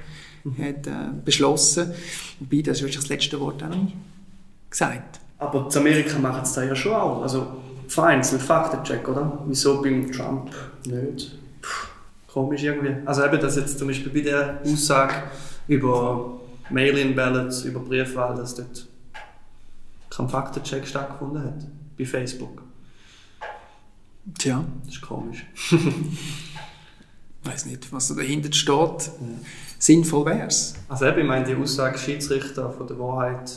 mhm. 0.44 0.58
hat 0.58 0.86
äh, 0.86 0.90
beschlossen. 1.24 1.92
Wobei, 2.40 2.62
das 2.62 2.78
ist 2.78 2.82
wirklich 2.82 3.00
das 3.00 3.08
letzte 3.08 3.40
Wort 3.40 3.62
auch 3.62 3.68
nicht 3.68 3.94
gesagt. 4.68 5.20
Aber 5.38 5.68
in 5.70 5.78
Amerika 5.78 6.18
machen 6.18 6.42
es 6.42 6.52
da 6.52 6.64
ja 6.64 6.74
schon 6.74 6.92
auch. 6.92 7.22
Also 7.22 7.46
vereinzelt 7.86 8.42
Faktencheck, 8.42 9.08
oder? 9.08 9.44
Wieso 9.46 9.80
beim 9.80 10.10
Trump 10.10 10.50
nicht? 10.86 11.37
Komisch 12.32 12.62
irgendwie. 12.62 12.94
Also 13.06 13.24
eben, 13.24 13.40
dass 13.40 13.56
jetzt 13.56 13.78
zum 13.78 13.88
Beispiel 13.88 14.12
bei 14.12 14.20
der 14.20 14.60
Aussage 14.64 15.14
über 15.66 16.40
Mail-in-Ballots, 16.70 17.64
über 17.64 17.80
Briefwahl, 17.80 18.36
dass 18.36 18.54
dort 18.54 18.86
kein 20.10 20.28
Faktencheck 20.28 20.86
stattgefunden 20.86 21.42
hat. 21.42 21.66
Bei 21.96 22.04
Facebook. 22.04 22.62
Tja. 24.38 24.64
Das 24.84 24.94
ist 24.94 25.00
komisch. 25.00 25.46
ich 25.70 25.78
weiß 27.50 27.66
nicht, 27.66 27.92
was 27.92 28.08
da 28.08 28.14
dahinter 28.14 28.52
steht. 28.52 28.68
Ja. 28.70 29.10
Sinnvoll 29.78 30.26
wäre 30.26 30.46
es. 30.48 30.74
Also 30.88 31.06
eben, 31.06 31.20
ich 31.20 31.26
meine, 31.26 31.44
die 31.44 31.54
Aussage 31.54 31.98
Schiedsrichter 31.98 32.70
von 32.72 32.86
der 32.86 32.98
Wahrheit 32.98 33.50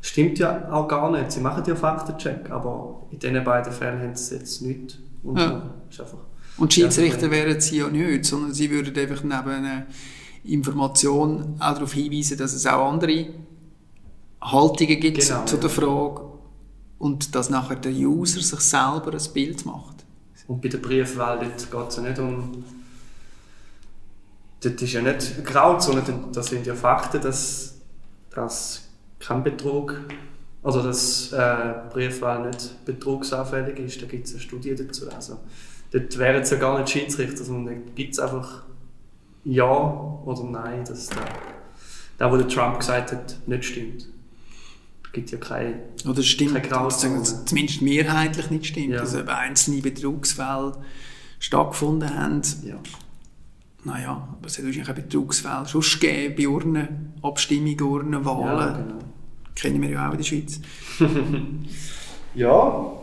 stimmt 0.00 0.38
ja 0.38 0.70
auch 0.70 0.86
gar 0.86 1.10
nicht. 1.10 1.32
Sie 1.32 1.40
machen 1.40 1.64
ja 1.66 1.74
Faktencheck, 1.74 2.50
aber 2.50 3.02
in 3.10 3.18
diesen 3.18 3.42
beiden 3.42 3.72
Fällen 3.72 4.00
haben 4.00 4.14
sie 4.14 4.36
jetzt 4.36 4.62
nichts. 4.62 4.98
Und 5.22 5.38
ja. 5.38 5.62
ist 5.88 6.00
einfach 6.00 6.18
und 6.60 6.72
Schiedsrichter 6.72 7.30
wären 7.30 7.60
sie 7.60 7.78
ja 7.78 7.88
nicht, 7.88 8.26
sondern 8.26 8.52
sie 8.52 8.70
würden 8.70 8.96
einfach 8.96 9.22
neben 9.22 9.48
einer 9.48 9.86
Information 10.44 11.56
auch 11.58 11.74
darauf 11.74 11.92
hinweisen, 11.92 12.38
dass 12.38 12.52
es 12.52 12.66
auch 12.66 12.92
andere 12.92 13.28
Haltungen 14.40 15.00
gibt 15.00 15.20
genau, 15.20 15.44
zu 15.44 15.56
der 15.56 15.70
Frage 15.70 16.20
und 16.98 17.34
dass 17.34 17.50
nachher 17.50 17.76
der 17.76 17.92
User 17.92 18.40
sich 18.40 18.60
selber 18.60 19.12
ein 19.12 19.32
Bild 19.32 19.64
macht. 19.66 20.04
Und 20.46 20.60
bei 20.60 20.68
der 20.68 20.78
Briefwahl 20.78 21.38
geht 21.38 21.56
es 21.56 21.96
ja 21.96 22.02
nicht 22.02 22.18
um. 22.18 22.64
Dort 24.62 24.82
ist 24.82 24.92
ja 24.92 25.00
nicht 25.00 25.44
Grauzone, 25.44 26.02
das 26.32 26.46
sind 26.46 26.66
ja 26.66 26.74
Fakten, 26.74 27.22
dass, 27.22 27.74
dass 28.34 28.82
kein 29.18 29.42
Betrug, 29.42 29.98
also 30.62 30.82
dass 30.82 31.32
äh, 31.32 31.74
Briefwahl 31.90 32.48
nicht 32.48 32.84
betrugsanfällig 32.84 33.78
ist. 33.78 34.02
Da 34.02 34.06
gibt 34.06 34.26
es 34.26 34.32
eine 34.32 34.40
Studie 34.40 34.74
dazu. 34.74 35.10
Also, 35.10 35.38
dort 35.90 36.18
wären 36.18 36.42
es 36.42 36.50
ja 36.50 36.58
gar 36.58 36.78
nicht 36.78 36.90
Schiedsrichter, 36.90 37.44
sondern 37.44 37.74
da 37.74 37.92
gibt 37.94 38.12
es 38.12 38.18
einfach 38.18 38.62
Ja 39.44 40.20
oder 40.24 40.44
Nein, 40.44 40.84
dass 40.84 41.08
der, 41.08 41.24
der, 42.18 42.32
was 42.32 42.52
Trump 42.52 42.78
gesagt 42.78 43.12
hat, 43.12 43.36
nicht 43.46 43.64
stimmt. 43.64 44.06
Es 45.04 45.12
gibt 45.12 45.30
ja 45.32 45.38
keine 45.38 45.74
Oder 46.08 46.22
stimmt, 46.22 46.62
keine 46.62 46.88
zumindest 46.88 47.82
mehrheitlich 47.82 48.50
nicht 48.50 48.66
stimmt, 48.66 48.90
ja. 48.90 49.00
dass 49.00 49.14
eben 49.14 49.28
einzelne 49.28 49.82
Betrugsfälle 49.82 50.72
stattgefunden 51.40 52.16
haben. 52.16 52.42
Ja. 52.64 52.76
Naja, 53.82 54.28
aber 54.38 54.46
es 54.46 54.58
hat 54.58 54.64
wahrscheinlich 54.66 54.90
auch 54.90 54.94
Betrugsfälle 54.94 55.66
schon 55.66 55.80
gegeben 55.80 56.34
bei 56.36 56.48
Urnen, 56.48 57.14
Abstimmungen, 57.22 57.80
Urnen, 57.80 58.24
Wahlen. 58.24 58.58
Ja, 58.58 58.72
genau. 58.76 58.98
Kennen 59.56 59.82
wir 59.82 59.90
ja 59.90 60.08
auch 60.08 60.12
in 60.12 60.18
der 60.18 60.24
Schweiz. 60.24 60.60
ja, 62.34 62.99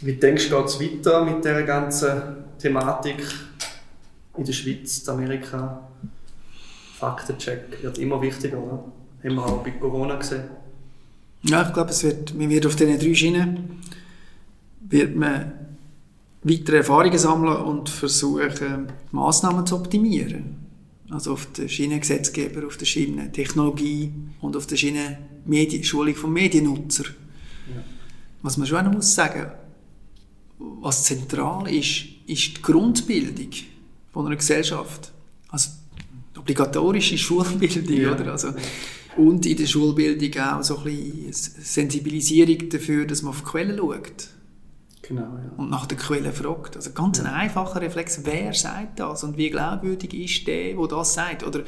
wie 0.00 0.14
denkst 0.14 0.48
du, 0.48 0.56
geht 0.56 0.66
es 0.66 0.80
weiter 0.80 1.24
mit 1.24 1.44
dieser 1.44 1.62
ganzen 1.62 2.22
Thematik 2.58 3.22
in 4.36 4.44
der 4.44 4.52
Schweiz, 4.52 4.98
in 4.98 5.10
Amerika? 5.10 5.88
Faktencheck 6.98 7.82
wird 7.82 7.98
immer 7.98 8.20
wichtiger, 8.20 8.58
oder? 8.58 8.84
Haben 9.24 9.34
wir 9.34 9.46
auch 9.46 9.62
bei 9.62 9.70
Corona 9.72 10.16
gesehen. 10.16 10.44
Ja, 11.42 11.66
ich 11.66 11.72
glaube, 11.72 11.90
es 11.90 12.02
wird, 12.02 12.34
man 12.34 12.48
wird 12.48 12.66
auf 12.66 12.76
diesen 12.76 12.98
drei 12.98 13.14
Schienen 13.14 13.82
wird 14.88 15.16
man 15.16 15.52
weitere 16.42 16.78
Erfahrungen 16.78 17.18
sammeln 17.18 17.56
und 17.56 17.88
versuchen, 17.88 18.92
Massnahmen 19.10 19.66
zu 19.66 19.76
optimieren. 19.76 20.56
Also 21.10 21.32
auf 21.32 21.46
der 21.52 21.68
Schiene 21.68 21.98
Gesetzgeber, 21.98 22.66
auf 22.66 22.76
der 22.76 22.86
Schiene 22.86 23.32
Technologie 23.32 24.12
und 24.40 24.56
auf 24.56 24.66
der 24.66 24.76
Schiene 24.76 25.18
Medien, 25.44 25.82
Schulung 25.82 26.14
von 26.14 26.32
Mediennutzer. 26.32 27.04
Ja. 27.04 27.82
Was 28.42 28.56
man 28.56 28.66
schon 28.66 28.84
noch 28.84 28.92
muss 28.92 29.14
sagen 29.14 29.46
was 30.58 31.04
zentral 31.04 31.68
ist, 31.68 32.04
ist 32.26 32.56
die 32.56 32.62
Grundbildung 32.62 33.50
von 34.12 34.26
einer 34.26 34.36
Gesellschaft. 34.36 35.12
Also 35.48 35.70
obligatorische 36.38 37.18
Schulbildung, 37.18 37.96
ja. 37.96 38.12
oder? 38.12 38.32
Also, 38.32 38.48
und 39.16 39.46
in 39.46 39.56
der 39.56 39.66
Schulbildung 39.66 40.42
auch 40.42 40.62
so 40.62 40.78
ein 40.78 40.84
bisschen 40.84 41.32
Sensibilisierung 41.32 42.68
dafür, 42.68 43.06
dass 43.06 43.22
man 43.22 43.30
auf 43.30 43.44
Quellen 43.44 43.78
schaut. 43.78 44.28
Genau, 45.02 45.22
ja. 45.22 45.52
Und 45.56 45.70
nach 45.70 45.86
der 45.86 45.96
Quelle 45.96 46.32
fragt. 46.32 46.76
Also 46.76 46.90
ganz 46.90 47.20
ein 47.20 47.26
einfacher 47.26 47.80
Reflex, 47.80 48.20
wer 48.24 48.52
sagt 48.52 48.98
das 48.98 49.22
und 49.22 49.36
wie 49.36 49.50
glaubwürdig 49.50 50.12
ist 50.14 50.46
der, 50.46 50.74
der 50.74 50.88
das 50.88 51.14
sagt? 51.14 51.46
Oder, 51.46 51.62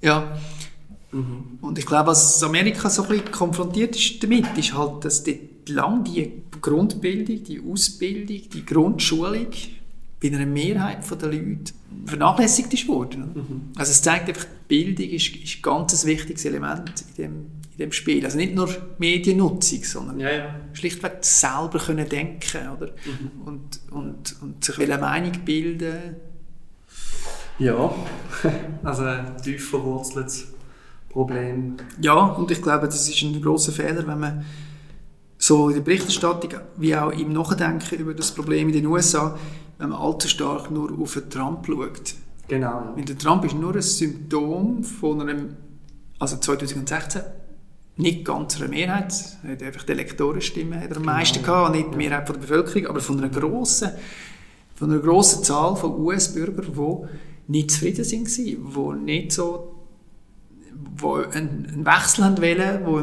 ja. 0.00 0.38
Mhm. 1.10 1.58
Und 1.60 1.78
ich 1.78 1.86
glaube, 1.86 2.08
was 2.08 2.42
Amerika 2.42 2.88
so 2.88 3.02
ein 3.02 3.08
bisschen 3.08 3.32
konfrontiert 3.32 3.96
ist 3.96 4.22
damit, 4.22 4.56
ist 4.56 4.74
halt, 4.74 5.04
dass 5.04 5.24
die 5.24 5.48
lang 5.66 6.04
die 6.04 6.42
Grundbildung, 6.60 7.44
die 7.44 7.60
Ausbildung, 7.60 8.40
die 8.52 8.66
Grundschulung 8.66 9.48
bei 10.20 10.28
einer 10.28 10.46
Mehrheit 10.46 10.98
der 11.10 11.28
Leute 11.28 11.72
vernachlässigt 12.04 12.74
ist 12.74 12.88
worden. 12.88 13.30
Mhm. 13.34 13.62
Also 13.76 13.90
es 13.92 14.02
zeigt 14.02 14.28
einfach, 14.28 14.46
Bildung 14.68 15.08
ist, 15.08 15.34
ist 15.34 15.56
ein 15.56 15.62
ganz 15.62 16.04
wichtiges 16.04 16.44
Element 16.44 17.04
in 17.16 17.22
dem, 17.22 17.34
in 17.72 17.78
dem 17.78 17.92
Spiel. 17.92 18.24
Also 18.24 18.36
nicht 18.36 18.54
nur 18.54 18.68
Mediennutzung, 18.98 19.82
sondern 19.82 20.20
ja, 20.20 20.30
ja. 20.30 20.54
schlichtweg 20.74 21.18
selber 21.22 21.78
können 21.78 22.08
denken 22.08 22.68
oder? 22.76 22.86
Mhm. 22.86 23.42
Und, 23.46 23.80
und, 23.90 24.42
und 24.42 24.64
sich 24.64 24.78
eine 24.78 24.98
Meinung 24.98 25.32
bilden. 25.44 26.16
Ja, 27.58 27.94
also 28.84 29.02
ein 29.04 29.36
tief 29.42 29.70
verwurzeltes 29.70 30.48
Problem. 31.08 31.76
Ja, 32.00 32.14
und 32.14 32.50
ich 32.50 32.62
glaube, 32.62 32.86
das 32.86 33.08
ist 33.08 33.22
ein 33.22 33.40
großer 33.40 33.72
Fehler, 33.72 34.06
wenn 34.06 34.20
man 34.20 34.44
so 35.50 35.68
in 35.68 35.74
der 35.74 35.82
Berichterstattung 35.82 36.60
wie 36.76 36.94
auch 36.94 37.10
im 37.10 37.32
Nachdenken 37.32 37.98
über 37.98 38.14
das 38.14 38.30
Problem 38.30 38.68
in 38.68 38.74
den 38.74 38.86
USA, 38.86 39.36
wenn 39.78 39.88
man 39.88 40.00
allzu 40.00 40.28
stark 40.28 40.70
nur 40.70 40.96
auf 40.96 41.14
den 41.14 41.28
Trump 41.28 41.66
schaut. 41.66 42.14
Genau. 42.46 42.94
Und 42.94 43.08
der 43.08 43.18
Trump 43.18 43.44
ist 43.44 43.56
nur 43.56 43.74
ein 43.74 43.82
Symptom 43.82 44.84
von 44.84 45.20
einem, 45.22 45.56
also 46.20 46.36
2016, 46.36 47.22
nicht 47.96 48.24
ganz 48.24 48.60
einer 48.60 48.68
Mehrheit, 48.68 49.12
hat 49.44 49.60
einfach 49.60 49.82
die 49.82 49.90
Elektorenstimme 49.90 50.76
hat 50.76 50.90
er 50.90 50.98
am 50.98 51.02
genau. 51.02 51.14
meisten 51.14 51.42
gehabt, 51.42 51.74
nicht 51.74 51.94
die 51.94 51.96
Mehrheit 51.96 52.28
von 52.28 52.34
der 52.34 52.42
Bevölkerung, 52.42 52.86
aber 52.86 53.00
von 53.00 53.18
einer 53.18 53.28
grossen, 53.28 53.90
von 54.76 54.92
einer 54.92 55.00
grossen 55.00 55.42
Zahl 55.42 55.74
von 55.74 55.98
US-Bürgern, 55.98 56.72
die 56.72 57.52
nicht 57.52 57.72
zufrieden 57.72 58.04
sind, 58.04 58.28
die 58.36 58.56
nicht 59.04 59.32
so 59.32 59.80
wo 60.96 61.16
einen, 61.16 61.84
Wechsel 61.84 62.24
haben 62.24 62.38
wollen, 62.38 62.80
wo 62.84 62.98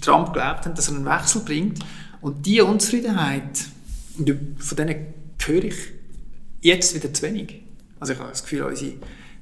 Trump 0.00 0.32
glaubt 0.32 0.66
hat, 0.66 0.78
dass 0.78 0.88
er 0.88 0.96
einen 0.96 1.04
Wechsel 1.04 1.42
bringt. 1.42 1.80
Und 2.20 2.46
diese 2.46 2.64
Unzufriedenheit, 2.64 3.64
von 4.16 4.76
denen 4.76 5.06
höre 5.44 5.64
ich 5.64 5.74
jetzt 6.60 6.94
wieder 6.94 7.12
zu 7.12 7.22
wenig. 7.22 7.62
Also 7.98 8.12
ich 8.12 8.18
habe 8.18 8.30
das 8.30 8.42
Gefühl, 8.42 8.62
unsere 8.62 8.94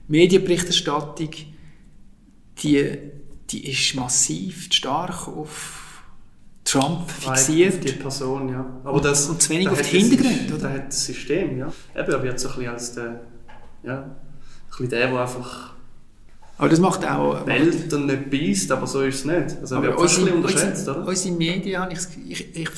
Medienberichterstattung, 0.09 1.31
die, 2.63 2.99
die 3.51 3.71
ist 3.71 3.95
massiv 3.95 4.73
stark 4.73 5.29
auf 5.29 6.05
Trump 6.65 7.11
fixiert. 7.11 7.75
Auf 7.75 7.81
die 7.81 7.93
Person, 7.93 8.49
ja. 8.49 8.81
Aber 8.85 9.01
das, 9.01 9.29
und 9.29 9.41
zu 9.43 9.51
wenig 9.51 9.69
auf 9.69 9.81
die 9.81 9.99
Hintergründe, 9.99 10.55
oder? 10.55 10.69
Da 10.69 10.75
hat 10.75 10.89
das 10.89 11.05
System, 11.07 11.59
ja. 11.59 11.73
Eben, 11.97 12.13
er 12.13 12.23
wird 12.23 12.39
so 12.39 12.49
ein 12.49 12.55
bisschen 12.55 12.73
als 12.73 12.95
der, 12.95 13.21
ja, 13.83 14.03
ein 14.03 14.17
bisschen 14.69 14.89
der, 14.91 15.09
der 15.09 15.21
einfach 15.21 15.75
aber 16.61 16.69
das 16.69 16.79
macht 16.79 17.07
auch... 17.07 17.47
Welt 17.47 17.91
und 17.91 18.05
nicht 18.05 18.31
beißt, 18.31 18.71
aber 18.71 18.87
so 18.87 19.01
ist 19.01 19.21
es 19.21 19.25
nicht. 19.25 19.57
Also 19.63 19.77
aber 19.77 19.99
unsere, 19.99 20.29
ein 20.29 20.37
unterschätzt, 20.37 20.81
unsere, 20.81 20.99
oder? 20.99 21.09
Unsere 21.09 21.35
Medien, 21.35 21.89
ich, 21.91 22.01
ich, 22.29 22.55
ich, 22.55 22.71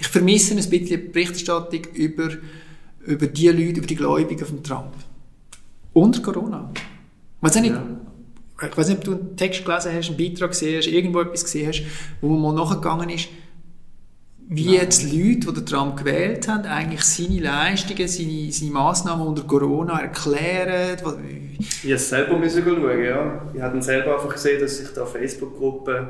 ich 0.00 0.06
vermisse 0.06 0.54
ein 0.54 0.68
bisschen 0.68 1.10
Berichterstattung 1.10 1.80
über, 1.94 2.28
über 3.06 3.26
die 3.26 3.48
Leute, 3.48 3.78
über 3.78 3.86
die 3.86 3.94
Gläubigen 3.94 4.44
von 4.44 4.62
Trump. 4.62 4.92
Unter 5.94 6.20
Corona. 6.20 6.72
Ich 6.74 6.82
weiß 7.40 7.54
nicht, 7.62 7.74
ja. 7.74 7.82
ich 8.68 8.76
weiß 8.76 8.88
nicht, 8.88 8.98
ob 8.98 9.04
du 9.04 9.12
einen 9.12 9.34
Text 9.34 9.64
gelesen 9.64 9.92
hast, 9.94 10.08
einen 10.10 10.18
Beitrag 10.18 10.50
gesehen 10.50 10.76
hast, 10.76 10.88
irgendwo 10.88 11.22
etwas 11.22 11.44
gesehen 11.44 11.68
hast, 11.68 11.84
wo 12.20 12.28
man 12.28 12.54
mal 12.54 12.64
nachgegangen 12.66 13.08
ist, 13.08 13.28
wie 14.54 14.74
jetzt 14.74 15.02
Leute, 15.04 15.52
die 15.52 15.64
Trump 15.64 15.96
gewählt 15.96 16.46
haben, 16.48 16.64
eigentlich 16.64 17.02
seine 17.02 17.40
Leistungen, 17.40 18.06
seine, 18.06 18.52
seine 18.52 18.70
Massnahmen 18.70 19.26
unter 19.26 19.44
Corona 19.44 20.00
erklären. 20.00 20.98
Ich 21.58 21.84
musste 21.90 21.98
selber 21.98 22.38
müssen 22.38 22.62
schauen, 22.62 23.04
ja. 23.04 23.42
Ich 23.54 23.60
habe 23.62 23.80
selber 23.82 24.14
einfach 24.14 24.32
gesehen, 24.32 24.60
dass 24.60 24.76
sich 24.76 24.88
da 24.94 25.06
Facebook-Gruppen 25.06 26.06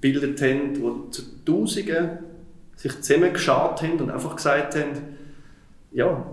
gebildet 0.00 0.40
haben, 0.42 0.74
die 0.74 1.10
zu 1.10 1.22
Tausenden 1.44 2.18
sich 2.76 3.00
zusammengeschaut 3.00 3.82
haben 3.82 3.98
und 3.98 4.10
einfach 4.10 4.36
gesagt 4.36 4.74
haben, 4.74 4.90
ja, 5.92 6.26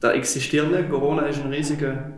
da 0.00 0.12
existiert 0.12 0.70
nicht, 0.70 0.90
Corona 0.90 1.22
ist 1.26 1.42
ein 1.42 1.52
riesiger 1.52 2.12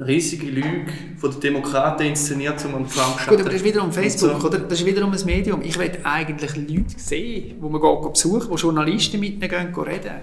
riesige 0.00 0.46
Lüge 0.46 0.92
von 1.16 1.30
den 1.32 1.40
Demokraten 1.40 2.04
inszeniert, 2.06 2.64
um 2.64 2.74
an 2.76 2.88
Trump 2.88 3.18
zu 3.18 3.28
Gut, 3.28 3.40
aber 3.40 3.50
das 3.50 3.54
ist 3.54 3.64
wiederum 3.64 3.92
Facebook, 3.92 4.40
so. 4.40 4.46
oder? 4.46 4.58
Das 4.60 4.80
ist 4.80 4.86
wiederum 4.86 5.12
ein 5.12 5.24
Medium. 5.24 5.62
Ich 5.62 5.78
will 5.78 5.90
eigentlich 6.04 6.56
Leute 6.56 6.98
sehen, 6.98 7.56
die 7.60 7.68
man 7.68 7.80
geht 7.80 8.12
besuchen, 8.12 8.50
wo 8.50 8.54
Journalisten 8.54 9.20
mit 9.20 9.34
ihnen 9.34 9.48
gehen, 9.48 9.74
reden. 9.74 10.22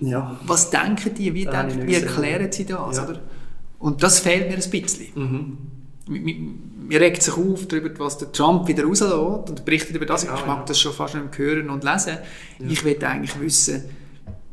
Ja. 0.00 0.38
Was 0.44 0.70
denken 0.70 1.14
die? 1.14 1.34
Wie, 1.34 1.44
denken, 1.44 1.86
wie 1.86 1.94
erklären 1.94 2.52
sie 2.52 2.64
das? 2.64 2.96
Ja. 2.96 3.04
Oder? 3.04 3.20
Und 3.80 4.02
das 4.02 4.20
fehlt 4.20 4.48
mir 4.48 4.56
ein 4.56 4.70
bisschen. 4.70 5.06
Mhm. 5.14 5.58
Mir 6.88 7.00
regt 7.00 7.22
sich 7.22 7.36
auf 7.36 7.66
darüber, 7.66 7.90
was 7.98 8.18
der 8.18 8.32
Trump 8.32 8.66
wieder 8.66 8.84
rauslässt 8.84 9.12
und 9.12 9.64
berichtet 9.64 9.96
über 9.96 10.06
das. 10.06 10.24
Ja, 10.24 10.34
ich 10.36 10.46
mag 10.46 10.64
das 10.66 10.80
schon 10.80 10.92
fast 10.92 11.14
nicht 11.14 11.36
hören 11.36 11.68
und 11.70 11.84
lesen. 11.84 12.18
Ich 12.66 12.84
will 12.84 12.96
eigentlich 13.04 13.38
wissen, 13.40 13.84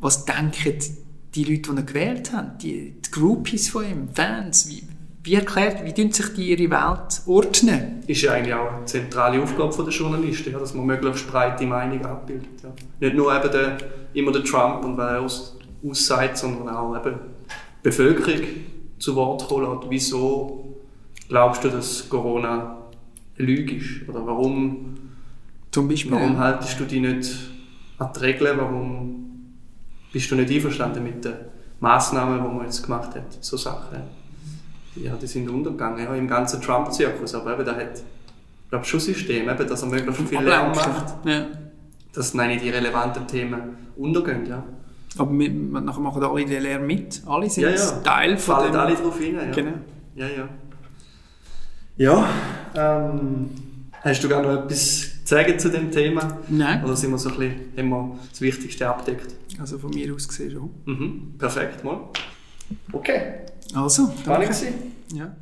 was 0.01 0.25
denken 0.25 0.79
die 0.79 1.04
Leute, 1.43 1.73
die 1.73 1.79
ihn 1.79 1.85
gewählt 1.85 2.33
haben, 2.33 2.57
die, 2.61 2.95
die 3.01 3.11
Groupies 3.11 3.69
von 3.69 3.83
ihm, 3.83 4.09
Fans, 4.13 4.69
wie, 4.69 4.83
wie 5.23 5.35
erklärt, 5.35 5.83
wie 5.83 5.93
tun 5.93 6.11
sich 6.11 6.33
die 6.33 6.51
ihre 6.51 6.69
Welt 6.69 7.21
ordnen? 7.25 8.03
Ist 8.07 8.21
ja 8.21 8.33
eigentlich 8.33 8.53
auch 8.53 8.71
eine 8.73 8.85
zentrale 8.85 9.41
Aufgabe 9.41 9.83
der 9.83 9.93
Journalisten, 9.93 10.51
ja, 10.51 10.59
dass 10.59 10.73
man 10.73 10.85
möglichst 10.85 11.29
breite 11.29 11.65
Meinung 11.65 12.05
abbildet. 12.05 12.61
Ja. 12.63 12.69
Nicht 12.99 13.15
nur 13.15 13.35
eben 13.35 13.51
der, 13.51 13.77
immer 14.13 14.31
der 14.31 14.43
Trump 14.43 14.85
und 14.85 14.97
wer 14.97 15.05
er 15.05 15.21
aus, 15.21 15.57
aussagt, 15.83 16.37
sondern 16.37 16.69
auch 16.69 16.95
eben 16.95 17.15
die 17.15 17.83
Bevölkerung 17.83 18.41
zu 18.99 19.15
Wort 19.15 19.47
kommen 19.47 19.79
lässt. 19.79 19.89
Wieso 19.89 20.77
glaubst 21.27 21.63
du, 21.63 21.69
dass 21.69 22.07
Corona 22.07 22.77
eine 23.37 23.47
Lüge 23.47 23.75
ist? 23.75 24.07
Oder 24.07 24.25
warum, 24.25 24.95
Zum 25.71 25.87
Beispiel, 25.87 26.11
warum 26.11 26.37
haltest 26.37 26.79
du 26.79 26.85
dich 26.85 27.01
nicht 27.01 27.31
an 27.97 28.09
die 28.15 28.19
Regeln? 28.19 28.57
Warum 28.57 29.24
bist 30.15 30.31
du 30.31 30.35
nicht 30.35 30.49
einverstanden 30.49 31.03
mit 31.03 31.25
den 31.25 31.33
Massnahmen, 31.81 32.41
die 32.41 32.55
man 32.55 32.63
jetzt 32.63 32.81
gemacht 32.81 33.13
hat? 33.15 33.37
So 33.41 33.57
Sachen. 33.57 33.97
Ja, 34.95 35.13
die 35.21 35.27
sind 35.27 35.49
untergegangen, 35.49 36.05
ja, 36.05 36.15
im 36.15 36.25
ganzen 36.25 36.61
Trump-Zirkus. 36.61 37.35
Aber 37.35 37.53
eben, 37.53 37.65
da 37.65 37.75
hat, 37.75 37.97
ich 37.97 38.69
glaube, 38.69 38.85
schon 38.85 39.01
System, 39.01 39.49
eben, 39.49 39.67
dass 39.67 39.81
er 39.81 39.89
möglichst 39.89 40.29
viel 40.29 40.39
Lärm 40.39 40.69
macht. 40.69 41.15
Ja. 41.25 41.47
Dass 42.13 42.33
nein, 42.33 42.57
die 42.57 42.69
relevanten 42.69 43.27
Themen 43.27 43.75
untergehen, 43.97 44.45
ja. 44.45 44.63
Aber 45.17 45.37
wir, 45.37 45.49
nachher 45.49 45.99
machen 45.99 46.23
alle 46.23 46.45
den 46.45 46.63
Lärm 46.63 46.87
mit. 46.87 47.21
Alle 47.25 47.49
sind 47.49 47.63
ja, 47.63 47.71
ja. 47.71 47.91
Teil 48.01 48.37
von 48.37 48.55
Fallen 48.55 48.71
dem... 48.71 48.79
alle 48.79 48.95
drauf 48.95 49.19
hin, 49.19 49.35
ja. 49.35 49.51
Genau. 49.51 49.73
Ja, 50.15 50.27
ja. 50.27 50.49
Ja, 51.97 52.29
ähm, 52.73 53.49
hast 54.01 54.23
du 54.23 54.29
gar 54.29 54.41
noch 54.41 54.63
etwas 54.63 55.11
sagen 55.25 55.59
zu 55.59 55.69
dem 55.69 55.91
Thema? 55.91 56.39
Nein. 56.47 56.85
Oder 56.85 56.95
sind 56.95 57.11
wir 57.11 57.17
so 57.17 57.31
ein 57.31 57.37
bisschen, 57.37 57.73
haben 57.77 57.89
wir 57.89 58.19
das 58.31 58.39
Wichtigste 58.39 58.87
abdeckt? 58.87 59.35
Also 59.59 59.79
von 59.79 59.91
mir 59.91 60.13
aus 60.13 60.27
gesehen 60.27 60.51
schon. 60.51 60.69
Mhm. 60.85 61.37
Perfekt, 61.37 61.83
mal. 61.83 62.09
Okay. 62.91 63.39
Also, 63.73 64.11
danke. 64.25 64.53
Ja. 65.13 65.35